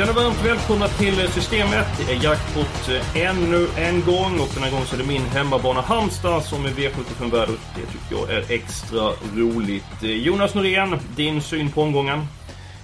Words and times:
Känner 0.00 0.12
varmt 0.12 0.44
välkomna 0.44 0.88
till 0.88 1.14
Systemet. 1.14 1.86
Det 1.98 2.12
är 2.12 2.24
jackpot 2.24 2.88
eh, 2.88 3.22
ännu 3.22 3.66
en 3.76 4.00
gång 4.00 4.40
och 4.40 4.48
den 4.54 4.62
här 4.62 4.70
gången 4.70 4.86
så 4.86 4.96
är 4.96 4.98
det 5.00 5.06
min 5.06 5.22
hemmabana 5.22 5.80
Halmstad 5.80 6.44
som 6.44 6.64
är 6.64 6.68
V75-värd 6.68 7.48
och 7.48 7.54
det 7.74 7.86
tycker 7.86 8.16
jag 8.16 8.30
är 8.30 8.52
extra 8.52 9.10
roligt. 9.36 10.02
Eh, 10.02 10.10
Jonas 10.10 10.54
Norén, 10.54 10.96
din 11.16 11.42
syn 11.42 11.70
på 11.70 11.82
omgången? 11.82 12.20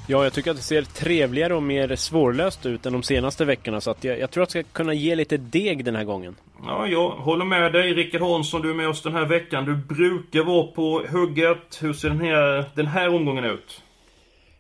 Ja, 0.07 0.25
jag 0.25 0.33
tycker 0.33 0.51
att 0.51 0.57
det 0.57 0.63
ser 0.63 0.83
trevligare 0.83 1.55
och 1.55 1.63
mer 1.63 1.97
svårlöst 1.97 2.67
ut 2.67 2.87
än 2.87 2.93
de 2.93 3.03
senaste 3.03 3.45
veckorna. 3.45 3.81
Så 3.81 3.91
att 3.91 4.05
jag, 4.05 4.19
jag 4.19 4.31
tror 4.31 4.43
att 4.43 4.55
jag 4.55 4.65
ska 4.65 4.73
kunna 4.73 4.95
ge 4.95 5.15
lite 5.15 5.37
deg 5.37 5.85
den 5.85 5.97
här 5.97 6.05
gången. 6.05 6.37
Ja, 6.67 6.87
jag 6.87 7.11
håller 7.11 7.45
med 7.45 7.73
dig. 7.73 7.95
Rickard 7.95 8.23
Hansson, 8.23 8.63
du 8.63 8.71
är 8.71 8.75
med 8.75 8.89
oss 8.89 9.03
den 9.03 9.13
här 9.13 9.27
veckan. 9.27 9.65
Du 9.65 9.77
brukar 9.77 10.45
vara 10.45 10.67
på 10.67 11.03
hugget. 11.11 11.79
Hur 11.81 11.93
ser 11.93 12.09
den 12.09 12.21
här, 12.21 12.65
den 12.75 12.87
här 12.87 13.09
omgången 13.09 13.45
ut? 13.45 13.83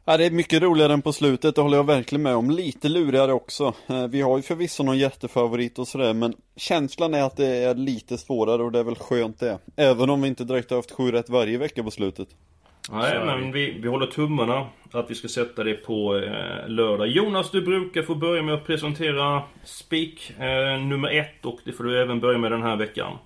Ja, 0.09 0.17
det 0.17 0.27
är 0.27 0.31
mycket 0.31 0.63
roligare 0.63 0.93
än 0.93 1.03
på 1.03 1.13
slutet, 1.13 1.55
det 1.55 1.63
håller 1.63 1.77
jag 1.77 1.87
verkligen 1.87 2.23
med 2.23 2.35
om. 2.37 2.51
Lite 2.51 2.89
lurigare 2.89 3.33
också. 3.33 3.75
Eh, 3.87 4.07
Vi 4.07 4.21
har 4.21 4.37
ju 4.37 4.43
förvisso 4.43 4.83
någon 4.83 4.99
jättefavorit 4.99 5.79
och 5.79 5.89
sådär, 5.89 6.15
men 6.15 6.35
känslan 6.57 7.15
är 7.15 7.23
att 7.23 7.37
det 7.37 7.47
är 7.47 7.75
lite 7.75 8.19
svårare 8.19 8.63
och 8.63 8.73
det 8.73 8.79
är 8.79 8.85
väl 8.85 8.95
skönt 8.95 9.41
det. 9.41 9.59
Även 9.77 10.11
om 10.11 10.23
vi 10.23 10.29
inte 10.29 10.45
direkt 10.45 10.71
har 10.71 10.77
haft 10.79 10.93
sju 10.93 11.13
rätt 11.13 11.31
varje 11.31 11.59
vecka 11.59 11.83
på 11.83 11.91
slutet. 11.91 12.29
Nej, 12.91 13.19
men 13.25 13.53
vi, 13.53 13.79
vi 13.83 13.89
håller 13.89 14.07
tummarna 14.07 14.67
att 14.93 15.11
vi 15.11 15.15
ska 15.15 15.29
sätta 15.29 15.65
det 15.65 15.75
på 15.75 16.17
eh, 16.17 16.69
lördag. 16.69 17.09
Jonas, 17.09 17.51
du 17.51 17.63
brukar 17.63 18.03
få 18.03 18.15
börja 18.15 18.43
med 18.43 18.55
att 18.55 18.67
presentera 18.67 19.43
Spik 19.65 20.33
eh, 20.39 20.81
nummer 20.81 21.19
ett 21.19 21.45
och 21.45 21.59
det 21.65 21.73
får 21.73 21.85
du 21.85 22.03
även 22.03 22.21
börja 22.21 22.39
med 22.39 22.53
den 22.53 22.63
här 22.63 22.77
veckan. 22.77 23.19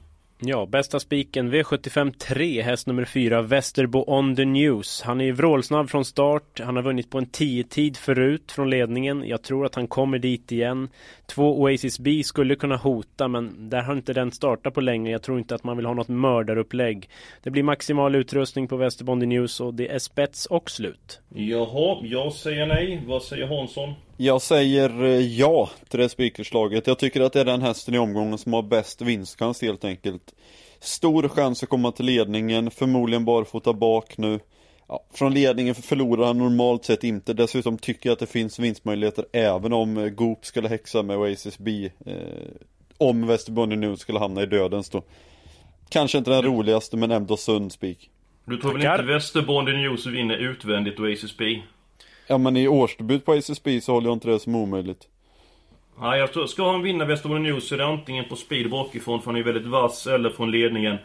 Ja, 0.43 0.67
bästa 0.67 1.01
spiken 1.01 1.55
V75 1.55 2.13
3, 2.19 2.63
häst 2.63 2.87
nummer 2.87 3.05
4, 3.05 3.43
Västerbo 3.43 4.05
on 4.07 4.37
the 4.37 4.45
news. 4.45 5.03
Han 5.03 5.21
är 5.21 5.25
ju 5.25 5.33
vrålsnabb 5.33 5.91
från 5.91 6.05
start. 6.05 6.61
Han 6.65 6.77
har 6.77 6.83
vunnit 6.83 7.11
på 7.11 7.19
en 7.19 7.27
10-tid 7.27 7.97
förut 7.97 8.53
från 8.53 8.71
ledningen. 8.71 9.25
Jag 9.27 9.43
tror 9.43 9.67
att 9.67 9.75
han 9.75 9.89
kommer 9.89 10.19
dit 10.19 10.53
igen. 10.53 10.89
Två 11.27 11.61
Oasis 11.61 11.99
B 11.99 12.23
skulle 12.25 12.57
kunna 12.57 12.77
hota, 12.77 13.29
men 13.29 13.71
där 13.71 13.83
har 13.83 13.93
inte 13.93 14.13
den 14.13 14.33
startat 14.33 14.75
på 14.75 14.81
länge. 14.81 15.11
Jag 15.11 15.23
tror 15.23 15.39
inte 15.39 15.55
att 15.55 15.65
man 15.65 15.77
vill 15.77 15.87
ha 15.87 15.95
något 15.95 16.09
mördarupplägg. 16.09 17.09
Det 17.43 17.51
blir 17.51 17.63
maximal 17.63 18.15
utrustning 18.15 18.69
på 18.69 18.77
Västerbo 18.77 19.13
on 19.13 19.21
the 19.21 19.27
news 19.27 19.61
och 19.61 19.75
det 19.75 19.89
är 19.89 19.99
spets 19.99 20.47
och 20.47 20.71
slut. 20.71 21.21
Jaha, 21.29 21.99
jag 22.03 22.33
säger 22.33 22.67
nej. 22.67 23.03
Vad 23.07 23.23
säger 23.23 23.47
Hansson? 23.47 23.95
Jag 24.23 24.43
säger 24.43 25.05
eh, 25.05 25.21
ja 25.21 25.71
till 25.89 26.01
det 26.01 26.09
spikerslaget. 26.09 26.87
Jag 26.87 26.99
tycker 26.99 27.21
att 27.21 27.33
det 27.33 27.41
är 27.41 27.45
den 27.45 27.63
hästen 27.63 27.95
i 27.95 27.99
omgången 27.99 28.39
som 28.39 28.53
har 28.53 28.63
bäst 28.63 29.03
vinstchans 29.03 29.63
helt 29.63 29.85
enkelt. 29.85 30.35
Stor 30.81 31.29
chans 31.29 31.63
att 31.63 31.69
komma 31.69 31.93
till 31.93 32.07
ledningen, 32.07 32.71
förmodligen 32.71 33.25
barfota 33.25 33.73
bak 33.73 34.19
nu. 34.19 34.41
Ja, 34.89 35.05
från 35.15 35.35
ledningen 35.35 35.75
förlorar 35.75 36.27
han 36.27 36.39
normalt 36.39 36.85
sett 36.85 37.05
inte. 37.05 37.33
Dessutom 37.33 37.79
tycker 37.79 38.09
jag 38.09 38.13
att 38.13 38.19
det 38.19 38.27
finns 38.27 38.59
vinstmöjligheter 38.59 39.25
även 39.33 39.73
om 39.73 39.97
eh, 39.97 40.09
Goop 40.09 40.47
skulle 40.47 40.69
häxa 40.69 41.03
med 41.03 41.17
Oasis 41.17 41.59
B. 41.59 41.91
Eh, 42.07 42.15
om 42.99 43.27
Västerbonny 43.27 43.77
nu 43.77 43.97
skulle 43.97 44.19
hamna 44.19 44.43
i 44.43 44.47
dödens 44.47 44.91
då. 44.91 45.03
Kanske 45.89 46.19
inte 46.19 46.31
den 46.31 46.43
roligaste 46.43 46.97
men 46.97 47.11
ändå 47.11 47.37
sund 47.37 47.73
spik. 47.73 48.11
Du 48.45 48.57
tror 48.57 48.73
väl 48.73 48.83
Tackar. 48.83 49.03
inte 49.03 49.13
Västerbonden 49.13 49.83
News 49.83 50.07
vinner 50.07 50.37
utvändigt 50.37 51.01
Oasis 51.01 51.37
B? 51.37 51.61
Ja 52.31 52.39
men 52.39 52.57
i 52.57 52.69
årsdebut 52.69 53.25
på 53.25 53.35
SSB 53.35 53.81
så 53.81 53.93
håller 53.93 54.09
jag 54.09 54.17
inte 54.17 54.29
det 54.29 54.39
som 54.39 54.55
omöjligt. 54.55 55.09
Nej, 56.01 56.19
jag 56.19 56.33
tror, 56.33 56.47
ska 56.47 56.71
han 56.73 56.83
vinna 56.83 57.05
Västerbotten 57.05 57.43
News 57.43 57.69
så 57.69 57.75
är 57.75 57.79
det 57.79 57.87
antingen 57.87 58.25
på 58.29 58.37
speed 58.37 58.71
bakifrån 58.71 59.23
för 59.23 59.31
han 59.31 59.41
är 59.41 59.43
väldigt 59.43 59.67
vass 59.67 60.07
eller 60.07 60.31
från 60.31 60.51
ledningen. 60.51 60.97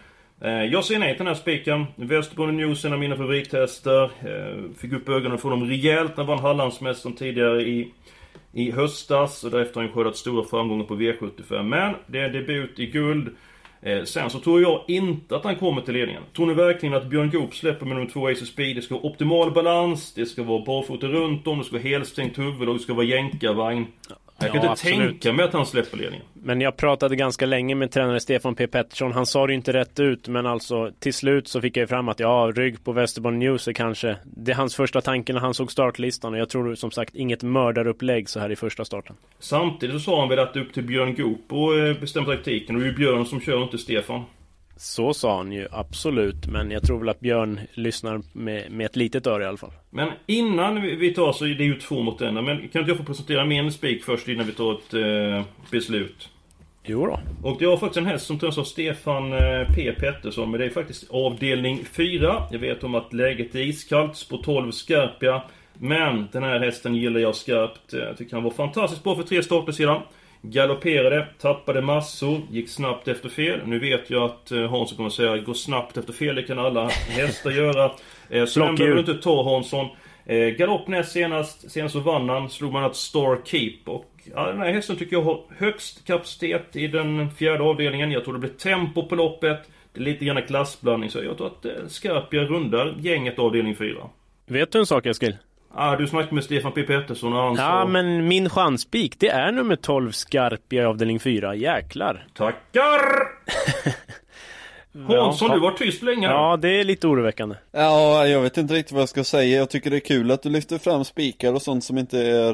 Eh, 0.42 0.64
jag 0.64 0.86
säger 0.86 1.00
nej 1.00 1.10
till 1.10 1.26
den 1.26 1.28
här 1.28 1.42
spiken. 1.42 1.86
Västerbotten 1.96 2.58
News 2.58 2.84
är 2.84 2.88
en 2.88 2.94
av 2.94 3.00
mina 3.00 3.16
favorithästar. 3.16 4.04
Eh, 4.04 4.72
fick 4.78 4.94
upp 4.94 5.10
ögonen 5.10 5.38
för 5.38 5.50
dem 5.50 5.70
rejält 5.70 6.18
när 6.18 6.24
han 6.24 6.28
vann 6.28 6.40
Hallandsmästaren 6.40 7.16
tidigare 7.16 7.62
i, 7.62 7.92
i 8.54 8.72
höstas. 8.72 9.44
Och 9.44 9.52
därefter 9.52 9.76
har 9.76 9.88
han 9.88 9.94
skördat 9.94 10.18
stora 10.18 10.46
framgångar 10.46 10.86
på 10.86 10.96
V75. 10.96 11.64
Men 11.64 11.96
det 12.08 12.20
är 12.20 12.30
debut 12.30 12.80
i 12.80 12.86
guld. 12.86 13.36
Eh, 13.86 14.04
sen 14.04 14.30
så 14.30 14.40
tror 14.40 14.62
jag 14.62 14.84
inte 14.88 15.36
att 15.36 15.44
han 15.44 15.56
kommer 15.56 15.82
till 15.82 15.94
ledningen. 15.94 16.24
Tror 16.36 16.46
ni 16.46 16.54
verkligen 16.54 16.96
att 16.96 17.06
Björn 17.10 17.30
Goop 17.30 17.56
släpper 17.56 17.86
med 17.86 17.98
nummer 17.98 18.10
2 18.10 18.28
Ace 18.28 18.46
Speed? 18.46 18.76
Det 18.76 18.82
ska 18.82 18.96
vara 18.96 19.06
optimal 19.06 19.52
balans, 19.52 20.14
det 20.14 20.26
ska 20.26 20.44
vara 20.44 20.66
barfota 20.66 21.08
runt 21.08 21.48
om, 21.48 21.58
det 21.58 21.64
ska 21.64 21.74
vara 21.74 21.84
helstängt 21.84 22.38
huvud 22.38 22.70
och 22.70 22.76
det 22.76 22.80
ska 22.80 22.94
vara 22.94 23.06
jänkarvagn. 23.06 23.86
Jag 24.40 24.48
kan 24.52 24.56
Ja, 24.56 24.62
inte 24.62 24.72
absolut. 24.72 25.22
tänka 25.22 25.34
mig 25.34 25.46
att 25.46 25.54
han 25.54 25.66
släpper 25.66 25.98
ledningen. 25.98 26.26
Men 26.34 26.62
jag 26.62 26.78
pratade 26.78 27.16
ganska 27.16 27.46
länge 27.46 27.76
med 27.76 27.92
tränare 27.92 28.20
Stefan 28.20 28.56
P 28.56 28.68
Pettersson. 28.68 29.12
Han 29.12 29.26
sa 29.26 29.48
det 29.48 29.54
inte 29.54 29.74
rätt 29.74 30.00
ut, 30.00 30.28
men 30.28 30.46
alltså 30.46 30.92
till 31.00 31.14
slut 31.14 31.48
så 31.48 31.62
fick 31.62 31.78
jag 31.78 31.82
ju 31.82 31.88
fram 31.88 32.10
att 32.10 32.20
ja, 32.20 32.52
rygg 32.56 32.84
på 32.84 32.92
Västerbotten 32.92 33.40
News 33.40 33.68
är 33.68 33.74
kanske 33.74 34.16
det 34.24 34.52
är 34.52 34.56
hans 34.56 34.76
första 34.76 35.02
tanke 35.02 35.34
när 35.34 35.40
han 35.40 35.54
såg 35.54 35.72
startlistan 35.72 36.34
och 36.34 36.40
jag 36.40 36.50
tror 36.50 36.76
som 36.76 36.92
sagt 36.92 37.16
inget 37.16 37.44
mördarupplägg 37.44 38.30
så 38.30 38.40
här 38.40 38.52
i 38.52 38.56
första 38.56 38.86
starten. 38.86 39.16
Samtidigt 39.40 39.96
så 39.96 40.00
sa 40.00 40.20
han 40.20 40.30
väl 40.30 40.40
att 40.40 40.54
det 40.54 40.60
är 40.60 40.64
upp 40.64 40.74
till 40.74 40.84
Björn 40.84 41.16
Goop 41.16 41.54
och 41.54 41.78
eh, 41.78 41.98
bestämma 42.00 42.26
taktiken. 42.26 42.76
Och 42.76 42.82
det 42.82 42.88
är 42.88 42.92
ju 42.92 42.96
Björn 42.98 43.26
som 43.26 43.42
kör, 43.42 43.64
inte 43.64 43.78
Stefan. 43.78 44.22
Så 44.78 45.14
sa 45.14 45.38
han 45.38 45.52
ju 45.52 45.68
absolut, 45.72 46.48
men 46.48 46.72
jag 46.72 46.84
tror 46.84 47.00
väl 47.00 47.10
att 47.10 47.20
Björn 47.20 47.60
lyssnar 47.74 48.22
med, 48.34 48.72
med 48.72 48.86
ett 48.86 48.96
litet 48.96 49.28
öra 49.28 49.44
i 49.44 49.46
alla 49.48 49.58
fall. 49.58 49.72
Men 49.90 50.10
innan 50.26 50.82
vi- 50.82 51.14
tar 51.14 51.32
så, 51.32 51.44
det 51.46 51.52
är 51.52 51.66
ju 51.66 51.80
två 51.80 52.04
mot 52.04 52.22
en. 52.22 52.34
Men 52.34 52.46
kan 52.46 52.82
inte 52.82 52.92
jag 52.92 52.98
få 52.98 53.04
presentera 53.04 53.46
min 53.46 53.72
spik 53.72 54.04
först 54.04 54.28
innan 54.28 54.46
vi 54.46 54.52
tar 54.52 54.74
ett 54.74 54.94
eh, 54.94 55.46
beslut? 55.72 56.30
Jo 56.88 57.06
då. 57.06 57.20
Och 57.50 57.60
det 57.60 57.68
var 57.68 57.78
faktiskt 57.78 57.98
en 57.98 58.06
häst 58.06 58.26
som 58.26 58.40
tränas 58.40 58.58
av 58.58 58.64
Stefan 58.64 59.34
eh, 59.34 59.68
P 59.76 59.92
Pettersson. 60.00 60.52
Men 60.52 60.60
det 60.60 60.66
är 60.66 60.70
faktiskt 60.70 61.10
avdelning 61.12 61.86
4. 61.86 62.44
Jag 62.52 62.60
vet 62.60 62.84
om 62.84 62.96
att 62.96 63.14
läget 63.14 63.56
är 63.56 63.60
iskallt. 63.60 64.16
Spår 64.16 64.38
12 64.44 64.72
Scarpia. 64.72 65.44
Men 65.74 66.28
den 66.32 66.44
här 66.44 66.60
hästen 66.60 66.96
gillar 66.96 67.20
jag 67.20 67.36
skarpt. 67.36 67.94
Jag 67.94 68.18
tycker 68.18 68.34
han 68.36 68.44
var 68.44 68.52
fantastiskt 68.52 69.04
bra 69.04 69.16
för 69.16 69.24
tre 69.24 69.44
starter 69.44 69.72
sedan. 69.72 70.02
Galopperade, 70.50 71.28
tappade 71.42 71.82
massor, 71.82 72.42
gick 72.52 72.70
snabbt 72.70 73.08
efter 73.08 73.30
fel. 73.30 73.60
Nu 73.66 73.80
vet 73.80 74.10
jag 74.10 74.24
att 74.24 74.52
eh, 74.52 74.70
Hansson 74.70 74.96
kommer 74.96 75.08
att 75.08 75.14
säga 75.14 75.38
gå 75.38 75.54
snabbt 75.54 75.98
efter 75.98 76.14
fel, 76.14 76.36
det 76.36 76.44
kan 76.44 76.60
alla 76.60 76.88
hästar 76.88 77.52
göra. 77.52 77.92
Eh, 78.30 78.46
Så 78.46 78.60
den 78.60 78.76
behöver 78.76 78.96
du 78.96 79.00
inte 79.12 79.24
ta 79.24 79.54
Hansson. 79.54 79.88
Eh, 80.26 80.48
galopp 80.48 80.88
näst 80.88 81.12
senast, 81.12 81.72
senast 81.72 81.94
så 81.94 82.00
vann 82.00 82.30
han, 82.30 82.50
slog 82.50 82.74
man 82.74 82.84
ett 82.84 82.96
Star 82.96 83.42
Keep. 83.46 83.78
Och 83.86 84.12
ja, 84.36 84.48
den 84.48 84.60
här 84.62 84.74
hästen 84.74 84.96
tycker 84.96 85.16
jag 85.16 85.24
har 85.24 85.44
högst 85.58 86.08
kapacitet 86.08 86.76
i 86.76 86.88
den 86.88 87.32
fjärde 87.32 87.64
avdelningen. 87.64 88.12
Jag 88.12 88.24
tror 88.24 88.34
det 88.34 88.40
blir 88.40 88.50
tempo 88.50 89.08
på 89.08 89.16
loppet. 89.16 89.60
Det 89.94 90.00
är 90.00 90.04
lite 90.04 90.26
grann 90.26 90.42
klassblandning, 90.42 91.10
så 91.10 91.24
jag 91.24 91.38
tror 91.38 91.48
att 91.48 91.92
Scarpia 91.92 92.44
rundar 92.44 92.96
gänget 93.00 93.40
avdelning 93.40 93.76
4. 93.76 93.96
Vet 94.46 94.72
du 94.72 94.80
en 94.80 94.86
sak 94.86 95.06
Eskil? 95.06 95.36
Ah, 95.78 95.96
du 95.96 96.08
snackade 96.08 96.36
med 96.36 96.44
Stefan 96.44 96.72
P 96.72 96.84
Pettersson 96.84 97.34
och 97.34 97.40
han 97.40 97.56
Ja, 97.56 97.56
sa... 97.58 97.86
men 97.88 98.28
min 98.28 98.50
chanspik, 98.50 99.20
det 99.20 99.30
är 99.30 99.52
nummer 99.52 99.76
12 99.76 100.12
Skarpia 100.12 100.82
i 100.82 100.86
avdelning 100.86 101.20
4. 101.20 101.56
Jäklar! 101.56 102.28
Tackar! 102.34 103.02
Hansson, 105.08 105.52
du 105.52 105.60
var 105.60 105.72
tyst 105.72 106.02
länge. 106.04 106.28
Ja, 106.28 106.58
det 106.58 106.70
är 106.70 106.84
lite 106.84 107.08
oroväckande. 107.08 107.56
Ja, 107.72 108.28
jag 108.28 108.42
vet 108.42 108.58
inte 108.58 108.74
riktigt 108.74 108.92
vad 108.92 109.02
jag 109.02 109.10
ska 109.10 109.24
säga. 109.24 109.58
Jag 109.58 109.70
tycker 109.70 109.90
det 109.90 109.98
är 109.98 110.00
kul 110.00 110.32
att 110.32 110.44
du 110.44 110.50
lyfter 110.50 110.78
fram 110.78 111.06
spikar 111.06 111.54
och 111.54 111.62
sånt 111.62 111.84
som 111.84 111.98
inte 111.98 112.20
är 112.20 112.54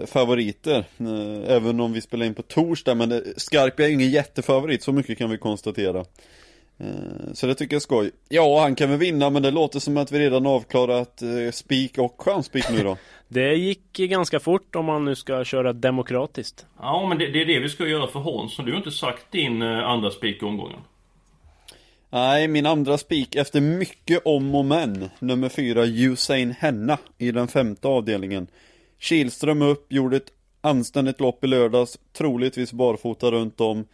eh, 0.00 0.06
favoriter. 0.06 0.84
Eh, 1.00 1.54
även 1.56 1.80
om 1.80 1.92
vi 1.92 2.00
spelar 2.00 2.26
in 2.26 2.34
på 2.34 2.42
torsdag, 2.42 2.94
men 2.94 3.08
det, 3.08 3.22
Skarpia 3.36 3.86
är 3.86 3.90
ingen 3.92 4.10
jättefavorit, 4.10 4.82
så 4.82 4.92
mycket 4.92 5.18
kan 5.18 5.30
vi 5.30 5.38
konstatera. 5.38 6.04
Eh, 6.80 7.32
så 7.32 7.46
det 7.46 7.54
tycker 7.54 7.74
jag 7.74 7.78
är 7.78 7.82
skoj. 7.82 8.10
Ja, 8.28 8.60
han 8.60 8.74
kan 8.74 8.90
väl 8.90 8.98
vinna, 8.98 9.30
men 9.30 9.42
det 9.42 9.50
låter 9.50 9.80
som 9.80 9.96
att 9.96 10.12
vi 10.12 10.18
redan 10.18 10.46
avklarat 10.46 11.22
eh, 11.22 11.50
spik 11.52 11.98
och 11.98 12.22
chansspik 12.22 12.70
nu 12.70 12.82
då. 12.82 12.96
Det 13.30 13.54
gick 13.54 13.92
ganska 13.92 14.40
fort 14.40 14.76
om 14.76 14.84
man 14.84 15.04
nu 15.04 15.14
ska 15.14 15.44
köra 15.44 15.72
demokratiskt. 15.72 16.66
Ja, 16.78 17.06
men 17.08 17.18
det, 17.18 17.26
det 17.26 17.42
är 17.42 17.46
det 17.46 17.58
vi 17.58 17.68
ska 17.68 17.86
göra 17.86 18.06
för 18.06 18.20
Hansson. 18.20 18.64
Du 18.64 18.72
har 18.72 18.78
inte 18.78 18.90
sagt 18.90 19.32
din 19.32 19.62
eh, 19.62 19.88
andra 19.88 20.10
spik 20.10 20.42
i 20.42 20.44
omgången. 20.44 20.80
Nej, 22.10 22.48
min 22.48 22.66
andra 22.66 22.98
spik 22.98 23.34
efter 23.36 23.60
mycket 23.60 24.22
om 24.24 24.54
och 24.54 24.64
men. 24.64 25.10
Nummer 25.18 25.48
fyra, 25.48 25.84
Usain 25.86 26.54
Henna 26.58 26.98
i 27.18 27.32
den 27.32 27.48
femte 27.48 27.88
avdelningen. 27.88 28.46
Kihlström 28.98 29.62
upp, 29.62 29.92
gjorde 29.92 30.16
ett 30.16 30.32
Anständigt 30.60 31.20
lopp 31.20 31.44
i 31.44 31.46
lördags, 31.46 31.98
troligtvis 32.12 32.72
barfota 32.72 33.30
runt 33.30 33.60
om. 33.60 33.84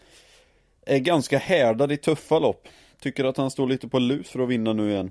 Är 0.86 0.98
ganska 0.98 1.38
härdad 1.38 1.92
i 1.92 1.96
tuffa 1.96 2.38
lopp. 2.38 2.68
Tycker 3.00 3.24
att 3.24 3.36
han 3.36 3.50
står 3.50 3.68
lite 3.68 3.88
på 3.88 3.98
lus 3.98 4.28
för 4.28 4.40
att 4.40 4.48
vinna 4.48 4.72
nu 4.72 4.90
igen. 4.90 5.10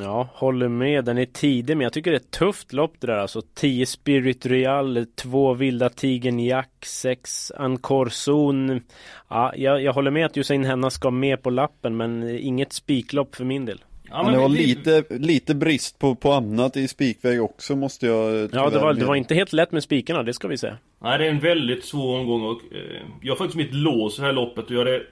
Ja, 0.00 0.28
håller 0.34 0.68
med. 0.68 1.04
Den 1.04 1.18
är 1.18 1.26
tidig, 1.26 1.76
men 1.76 1.84
jag 1.84 1.92
tycker 1.92 2.10
det 2.10 2.16
är 2.16 2.20
ett 2.20 2.30
tufft 2.30 2.72
lopp 2.72 2.94
det 3.00 3.06
där. 3.06 3.16
Alltså 3.18 3.42
10 3.54 3.86
Spirit 3.86 4.46
Real, 4.46 5.06
2 5.14 5.54
Vilda 5.54 5.88
Tigern 5.88 6.40
Jack, 6.40 6.84
6 6.86 7.52
Ancorzon. 7.56 8.80
Ja, 9.28 9.52
jag, 9.56 9.82
jag 9.82 9.92
håller 9.92 10.10
med 10.10 10.26
att 10.26 10.36
Usain 10.36 10.64
Henna 10.64 10.90
ska 10.90 11.10
med 11.10 11.42
på 11.42 11.50
lappen, 11.50 11.96
men 11.96 12.38
inget 12.38 12.72
spiklopp 12.72 13.34
för 13.34 13.44
min 13.44 13.64
del. 13.64 13.84
Ja, 14.12 14.22
men 14.22 14.32
det 14.32 14.38
var 14.38 14.48
vi- 14.48 14.66
lite, 14.66 15.04
lite 15.10 15.54
brist 15.54 15.98
på, 15.98 16.14
på 16.14 16.32
annat 16.32 16.76
i 16.76 16.88
spikväg 16.88 17.42
också 17.42 17.76
måste 17.76 18.06
jag 18.06 18.50
Ja, 18.52 18.70
det 18.70 18.78
var, 18.78 18.94
det 18.94 19.04
var 19.04 19.14
inte 19.14 19.34
helt 19.34 19.52
lätt 19.52 19.72
med 19.72 19.82
spikarna, 19.82 20.22
det 20.22 20.32
ska 20.34 20.48
vi 20.48 20.58
säga. 20.58 20.76
Nej, 21.02 21.18
det 21.18 21.26
är 21.26 21.30
en 21.30 21.40
väldigt 21.40 21.84
svår 21.84 22.18
omgång 22.18 22.42
och 22.42 22.60
eh, 22.72 23.02
jag 23.22 23.32
har 23.32 23.36
faktiskt 23.36 23.56
mitt 23.56 23.74
lås 23.74 24.18
i 24.18 24.20
det 24.20 24.26
här 24.26 24.32
loppet 24.34 24.64
och 24.64 24.70
jag 24.72 24.78
hade, 24.78 25.02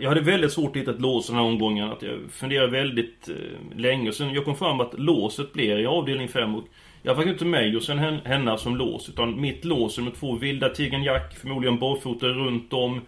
jag 0.00 0.08
hade 0.08 0.20
väldigt 0.20 0.52
svårt 0.52 0.70
att 0.76 0.82
hitta 0.82 0.90
ett 0.90 1.00
lås 1.00 1.28
i 1.28 1.32
den 1.32 1.38
här 1.40 1.46
omgången. 1.46 1.90
Att 1.90 2.02
jag 2.02 2.18
funderade 2.30 2.70
väldigt 2.72 3.28
eh, 3.28 3.78
länge. 3.78 4.12
Sen 4.12 4.34
jag 4.34 4.44
kom 4.44 4.56
fram 4.56 4.80
att 4.80 4.98
låset 4.98 5.52
blir 5.52 5.78
i 5.78 5.86
avdelning 5.86 6.28
5 6.28 6.54
och 6.54 6.64
jag 7.02 7.16
faktiskt 7.16 7.32
inte 7.32 7.44
mig 7.44 7.76
och 7.76 7.82
sen 7.82 7.98
hen- 7.98 8.20
Henna 8.24 8.56
som 8.58 8.76
lås. 8.76 9.08
Utan 9.08 9.40
mitt 9.40 9.64
lås 9.64 9.98
är 9.98 10.02
med 10.02 10.14
två 10.14 10.34
vilda 10.36 10.68
Tigern 10.68 11.02
Jack, 11.02 11.34
förmodligen 11.38 11.78
barfota 11.78 12.26
runt 12.26 12.72
om. 12.72 13.00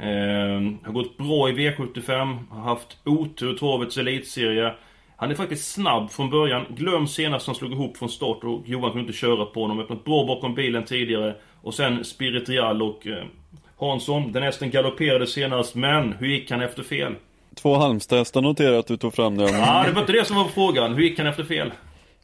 Eh, 0.00 0.60
har 0.84 0.92
gått 0.92 1.16
bra 1.16 1.48
i 1.48 1.52
V75, 1.52 2.38
har 2.50 2.62
haft 2.62 2.96
otur 3.04 3.54
i 3.54 3.58
travets 3.58 3.96
elitserie. 3.96 4.74
Han 5.16 5.30
är 5.30 5.34
faktiskt 5.34 5.72
snabb 5.72 6.10
från 6.10 6.30
början. 6.30 6.64
Glöm 6.68 7.06
senast 7.06 7.46
han 7.46 7.56
slog 7.56 7.72
ihop 7.72 7.96
från 7.96 8.08
start 8.08 8.44
och 8.44 8.62
Johan 8.66 8.90
kunde 8.90 9.00
inte 9.00 9.18
köra 9.18 9.44
på 9.44 9.60
honom. 9.60 9.80
Öppnat 9.80 10.04
bra 10.04 10.26
bakom 10.26 10.54
bilen 10.54 10.84
tidigare. 10.84 11.34
Och 11.62 11.74
sen 11.74 12.04
Spirit 12.04 12.48
Real 12.48 12.82
och 12.82 13.06
eh, 13.06 13.24
Hansson. 13.80 14.32
Den 14.32 14.42
hästen 14.42 14.70
galopperade 14.70 15.26
senast, 15.26 15.74
men 15.74 16.12
hur 16.12 16.26
gick 16.26 16.50
han 16.50 16.60
efter 16.60 16.82
fel? 16.82 17.14
Två 17.54 17.74
Halmstadhästar 17.74 18.42
noterar 18.42 18.78
att 18.78 18.86
du 18.86 18.96
tog 18.96 19.14
fram. 19.14 19.34
Men... 19.34 19.46
Ja, 19.46 19.84
det 19.86 19.92
var 19.92 20.00
inte 20.00 20.12
det 20.12 20.26
som 20.26 20.36
var 20.36 20.44
frågan. 20.44 20.94
Hur 20.94 21.02
gick 21.02 21.18
han 21.18 21.26
efter 21.26 21.44
fel? 21.44 21.72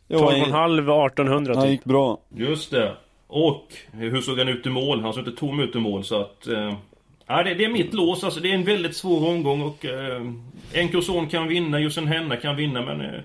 Ja, 0.08 0.18
12,5 0.18 1.06
1800 1.06 1.54
han 1.54 1.62
typ. 1.62 1.70
gick 1.70 1.84
bra. 1.84 2.18
Just 2.34 2.70
det. 2.70 2.96
Och 3.26 3.66
hur 3.92 4.20
såg 4.20 4.38
han 4.38 4.48
ut 4.48 4.66
i 4.66 4.70
mål? 4.70 5.00
Han 5.00 5.12
såg 5.12 5.26
inte 5.26 5.40
tom 5.40 5.60
ut 5.60 5.76
i 5.76 5.78
mål, 5.78 6.04
så 6.04 6.20
att... 6.20 6.46
Eh, 6.46 6.74
ja, 7.26 7.42
det, 7.42 7.54
det 7.54 7.64
är 7.64 7.68
mitt 7.68 7.94
lås. 7.94 8.24
Alltså, 8.24 8.40
det 8.40 8.50
är 8.50 8.54
en 8.54 8.64
väldigt 8.64 8.96
svår 8.96 9.28
omgång 9.28 9.62
och... 9.62 9.84
Eh, 9.84 10.32
Enkelson 10.74 11.28
kan 11.28 11.48
vinna, 11.48 11.80
Jussen 11.80 12.06
Henna 12.06 12.36
kan 12.36 12.56
vinna, 12.56 12.82
men... 12.82 13.00
Eh, 13.00 13.20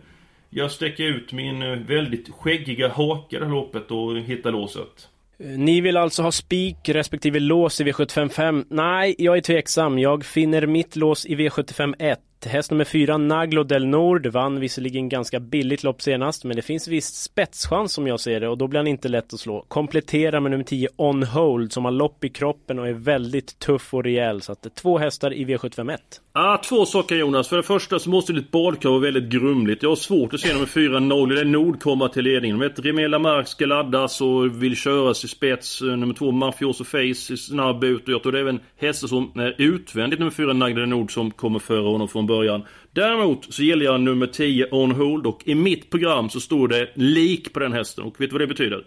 jag 0.53 0.71
sträcker 0.71 1.03
ut 1.03 1.33
min 1.33 1.61
eh, 1.61 1.69
väldigt 1.69 2.29
skäggiga 2.29 2.89
hake 2.89 3.35
i 3.35 3.39
det 3.39 3.45
här 3.45 3.51
loppet 3.51 3.91
och 3.91 4.17
hittar 4.17 4.51
låset. 4.51 5.09
Eh, 5.39 5.47
ni 5.47 5.81
vill 5.81 5.97
alltså 5.97 6.21
ha 6.21 6.31
spik 6.31 6.89
respektive 6.89 7.39
lås 7.39 7.81
i 7.81 7.83
V755? 7.83 8.65
Nej, 8.69 9.15
jag 9.17 9.37
är 9.37 9.41
tveksam. 9.41 9.99
Jag 9.99 10.25
finner 10.25 10.67
mitt 10.67 10.95
lås 10.95 11.25
i 11.25 11.35
V751. 11.35 12.15
Häst 12.45 12.71
nummer 12.71 12.85
fyra, 12.85 13.17
Naglo 13.17 13.63
del 13.63 13.85
Nord, 13.85 14.27
vann 14.27 14.59
visserligen 14.59 15.09
ganska 15.09 15.39
billigt 15.39 15.83
lopp 15.83 16.01
senast, 16.01 16.43
men 16.43 16.55
det 16.55 16.61
finns 16.61 16.87
viss 16.87 17.07
spetschans 17.07 17.93
som 17.93 18.07
jag 18.07 18.19
ser 18.19 18.39
det 18.39 18.49
och 18.49 18.57
då 18.57 18.67
blir 18.67 18.79
han 18.79 18.87
inte 18.87 19.09
lätt 19.09 19.33
att 19.33 19.39
slå. 19.39 19.65
Komplettera 19.67 20.39
med 20.39 20.51
nummer 20.51 20.63
10, 20.63 20.87
On 20.95 21.23
Hold, 21.23 21.73
som 21.73 21.85
har 21.85 21.91
lopp 21.91 22.23
i 22.23 22.29
kroppen 22.29 22.79
och 22.79 22.87
är 22.87 22.93
väldigt 22.93 23.59
tuff 23.59 23.93
och 23.93 24.03
rejäl. 24.03 24.41
Så 24.41 24.51
att 24.51 24.61
det 24.61 24.67
är 24.67 24.81
två 24.81 24.97
hästar 24.97 25.33
i 25.33 25.45
V75 25.45 25.93
1. 25.93 26.01
Ah, 26.33 26.57
två 26.57 26.85
saker 26.85 27.15
Jonas. 27.15 27.47
För 27.47 27.57
det 27.57 27.63
första 27.63 27.99
så 27.99 28.09
måste 28.09 28.33
ditt 28.33 28.51
badkar 28.51 28.89
vara 28.89 28.99
väldigt 28.99 29.29
grumligt. 29.29 29.83
Jag 29.83 29.89
har 29.89 29.95
svårt 29.95 30.33
att 30.33 30.39
se 30.39 30.53
nummer 30.53 30.65
4 30.65 30.99
Naglo 30.99 31.35
Del 31.35 31.49
Nord 31.49 31.81
komma 31.81 32.09
till 32.09 32.23
ledningen. 32.23 32.59
De 32.59 32.67
vet 32.67 32.85
Remela 32.85 33.19
Mark 33.19 33.47
ska 33.47 33.65
laddas 33.65 34.21
och 34.21 34.63
vill 34.63 34.75
köras 34.75 35.23
i 35.23 35.27
spets. 35.27 35.81
Eh, 35.81 35.87
nummer 35.87 36.13
två, 36.13 36.31
Mafioso 36.31 36.83
Face 36.83 37.37
snabb 37.37 37.83
ut 37.83 38.03
och 38.03 38.09
jag 38.09 38.23
tror 38.23 38.31
det 38.31 38.37
är 38.37 38.41
även 38.41 38.59
hästar 38.77 39.07
som 39.07 39.31
är 39.35 39.55
utvändigt 39.57 40.19
nummer 40.19 40.31
4 40.31 40.53
Del 40.53 40.89
Nord 40.89 41.13
som 41.13 41.31
kommer 41.31 41.59
före 41.59 41.87
honom 41.87 42.07
från 42.07 42.27
början. 42.35 42.63
Däremot 42.91 43.53
så 43.53 43.63
gillar 43.63 43.85
jag 43.85 44.01
nummer 44.01 44.27
10 44.27 44.67
On 44.71 44.91
Hold 44.91 45.27
och 45.27 45.41
i 45.45 45.55
mitt 45.55 45.89
program 45.89 46.29
så 46.29 46.39
står 46.39 46.67
det 46.67 46.89
lik 46.95 47.53
på 47.53 47.59
den 47.59 47.73
hästen 47.73 48.03
och 48.03 48.21
vet 48.21 48.29
du 48.29 48.33
vad 48.33 48.41
det 48.41 48.47
betyder? 48.47 48.83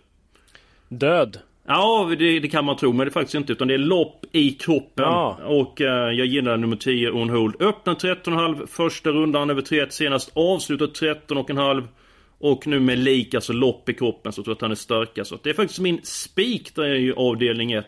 Död. 0.89 1.39
Ja, 1.67 2.15
det, 2.19 2.41
det 2.41 2.49
kan 2.49 2.65
man 2.65 2.77
tro, 2.77 2.93
men 2.93 3.07
det 3.07 3.11
är 3.11 3.13
faktiskt 3.13 3.35
inte. 3.35 3.53
Utan 3.53 3.69
det 3.69 3.75
är 3.75 3.79
lopp 3.79 4.25
i 4.33 4.51
kroppen. 4.51 5.05
Ja. 5.05 5.39
Och 5.45 5.81
eh, 5.81 6.11
jag 6.13 6.27
gillar 6.27 6.57
nummer 6.57 6.77
10, 6.77 7.11
On 7.11 7.31
Hold. 7.31 7.63
Öppnar 7.63 7.95
13,5 7.95 8.67
första 8.67 9.11
rundan 9.11 9.51
över 9.51 9.63
3 9.63 9.91
senast. 9.91 10.31
Avslutar 10.35 10.87
13,5. 10.87 11.83
Och 12.39 12.67
nu 12.67 12.81
med 12.81 12.99
lik, 12.99 13.35
alltså 13.35 13.53
lopp 13.53 13.89
i 13.89 13.95
kroppen, 13.95 14.33
så 14.33 14.43
tror 14.43 14.51
jag 14.53 14.57
att 14.57 14.61
han 14.63 14.71
är 14.71 14.75
starkast. 14.75 15.31
Så 15.31 15.39
det 15.43 15.51
är 15.51 15.55
faktiskt 15.55 15.81
min 15.81 16.01
spik 16.03 16.75
där 16.75 16.95
i 16.95 17.13
avdelning 17.13 17.73
1. 17.73 17.87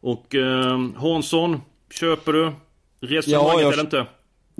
Och 0.00 0.34
eh, 0.34 0.80
Hansson, 0.96 1.60
köper 2.00 2.32
du? 2.32 2.52
Resonemanget 3.00 3.26
Ja, 3.54 3.60
jag- 3.60 3.72
eller 3.72 3.82
inte? 3.82 4.06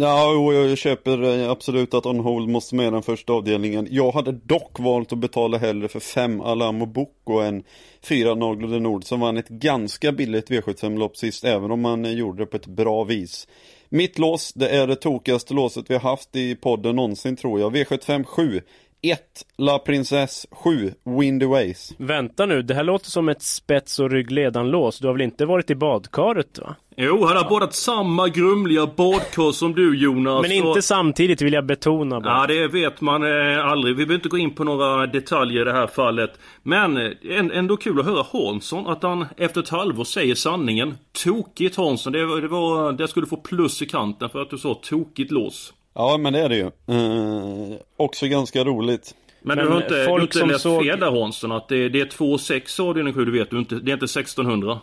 Ja, 0.02 0.52
jag 0.52 0.78
köper 0.78 1.22
eh, 1.22 1.50
absolut 1.50 1.94
att 1.94 2.06
On 2.06 2.20
Hold 2.20 2.48
måste 2.48 2.74
med 2.74 2.86
i 2.86 2.90
den 2.90 3.02
första 3.02 3.32
avdelningen. 3.32 3.88
Jag 3.90 4.12
hade 4.12 4.32
dock 4.32 4.78
valt 4.78 5.12
att 5.12 5.18
betala 5.18 5.58
hellre 5.58 5.88
för 5.88 6.00
5 6.00 6.40
Alamo 6.40 6.86
Boko 6.86 7.38
än 7.38 7.62
4 8.02 8.34
Naglode 8.34 8.80
Nord 8.80 9.04
som 9.04 9.20
vann 9.20 9.36
ett 9.36 9.48
ganska 9.48 10.12
billigt 10.12 10.50
V75-lopp 10.50 11.16
sist, 11.16 11.44
även 11.44 11.70
om 11.70 11.80
man 11.80 12.04
eh, 12.04 12.12
gjorde 12.12 12.42
det 12.42 12.46
på 12.46 12.56
ett 12.56 12.66
bra 12.66 13.04
vis. 13.04 13.48
Mitt 13.88 14.18
lås, 14.18 14.52
det 14.52 14.68
är 14.68 14.86
det 14.86 14.96
tokigaste 14.96 15.54
låset 15.54 15.90
vi 15.90 15.94
har 15.94 16.10
haft 16.10 16.36
i 16.36 16.54
podden 16.54 16.96
någonsin 16.96 17.36
tror 17.36 17.60
jag. 17.60 17.76
V75 17.76 18.24
7. 18.24 18.60
1. 19.02 19.18
La 19.58 19.78
Princess 19.78 20.46
7. 20.50 20.92
Windy 21.18 21.46
Ways. 21.46 21.94
Vänta 21.98 22.46
nu, 22.46 22.62
det 22.62 22.74
här 22.74 22.84
låter 22.84 23.10
som 23.10 23.28
ett 23.28 23.42
spets 23.42 23.98
och 23.98 24.10
ryggledanlås. 24.10 24.98
Du 24.98 25.06
har 25.06 25.14
väl 25.14 25.22
inte 25.22 25.46
varit 25.46 25.70
i 25.70 25.74
badkaret 25.74 26.58
va? 26.58 26.74
Jo, 26.96 27.24
han 27.24 27.36
har 27.36 27.50
badat 27.50 27.74
samma 27.74 28.28
grumliga 28.28 28.86
badkar 28.86 29.52
som 29.52 29.72
du 29.74 29.96
Jonas. 29.98 30.42
Men 30.42 30.52
inte 30.52 30.68
och- 30.68 30.84
samtidigt 30.84 31.42
vill 31.42 31.52
jag 31.52 31.66
betona 31.66 32.20
bara. 32.20 32.34
Ja, 32.40 32.46
det 32.46 32.68
vet 32.68 33.00
man 33.00 33.22
eh, 33.22 33.66
aldrig. 33.66 33.96
Vi 33.96 34.06
behöver 34.06 34.14
inte 34.14 34.28
gå 34.28 34.38
in 34.38 34.54
på 34.54 34.64
några 34.64 35.06
detaljer 35.06 35.60
i 35.62 35.64
det 35.64 35.72
här 35.72 35.86
fallet. 35.86 36.30
Men 36.62 36.96
eh, 36.96 37.10
ändå 37.58 37.76
kul 37.76 38.00
att 38.00 38.06
höra 38.06 38.26
Hansson, 38.32 38.86
att 38.86 39.02
han 39.02 39.26
efter 39.36 39.60
ett 39.62 39.68
halvår 39.68 40.04
säger 40.04 40.34
sanningen. 40.34 40.94
Tokigt 41.24 41.76
Hansson, 41.76 42.12
det, 42.12 42.26
var- 42.26 42.40
det 42.40 42.48
var... 42.48 42.92
Det 42.92 43.08
skulle 43.08 43.26
få 43.26 43.36
plus 43.36 43.82
i 43.82 43.86
kanten 43.86 44.28
för 44.28 44.42
att 44.42 44.50
du 44.50 44.58
sa 44.58 44.74
tokigt 44.82 45.30
lås. 45.30 45.72
Ja, 45.94 46.16
men 46.16 46.32
det 46.32 46.38
är 46.40 46.48
det 46.48 46.56
ju. 46.56 46.66
Eh, 46.66 47.78
också 47.96 48.26
ganska 48.26 48.64
roligt. 48.64 49.14
Men, 49.42 49.56
Men 49.56 49.66
du 49.66 49.72
har 49.72 49.76
inte, 49.82 49.94
du 49.94 50.00
har 50.00 50.06
folk 50.08 50.22
inte 50.22 50.38
som 50.38 50.48
läst 50.48 50.62
såg- 50.62 50.84
fel 50.84 51.00
där 51.00 51.20
Hansson, 51.20 51.52
att 51.52 51.68
det, 51.68 51.88
det 51.88 52.00
är 52.00 52.06
2,6 52.06 52.80
avdelning 52.80 53.14
7, 53.14 53.24
du 53.24 53.32
vet 53.32 53.50
du 53.50 53.58
inte. 53.58 53.74
Det 53.74 53.90
är 53.90 53.94
inte 53.94 54.04
1600. 54.04 54.80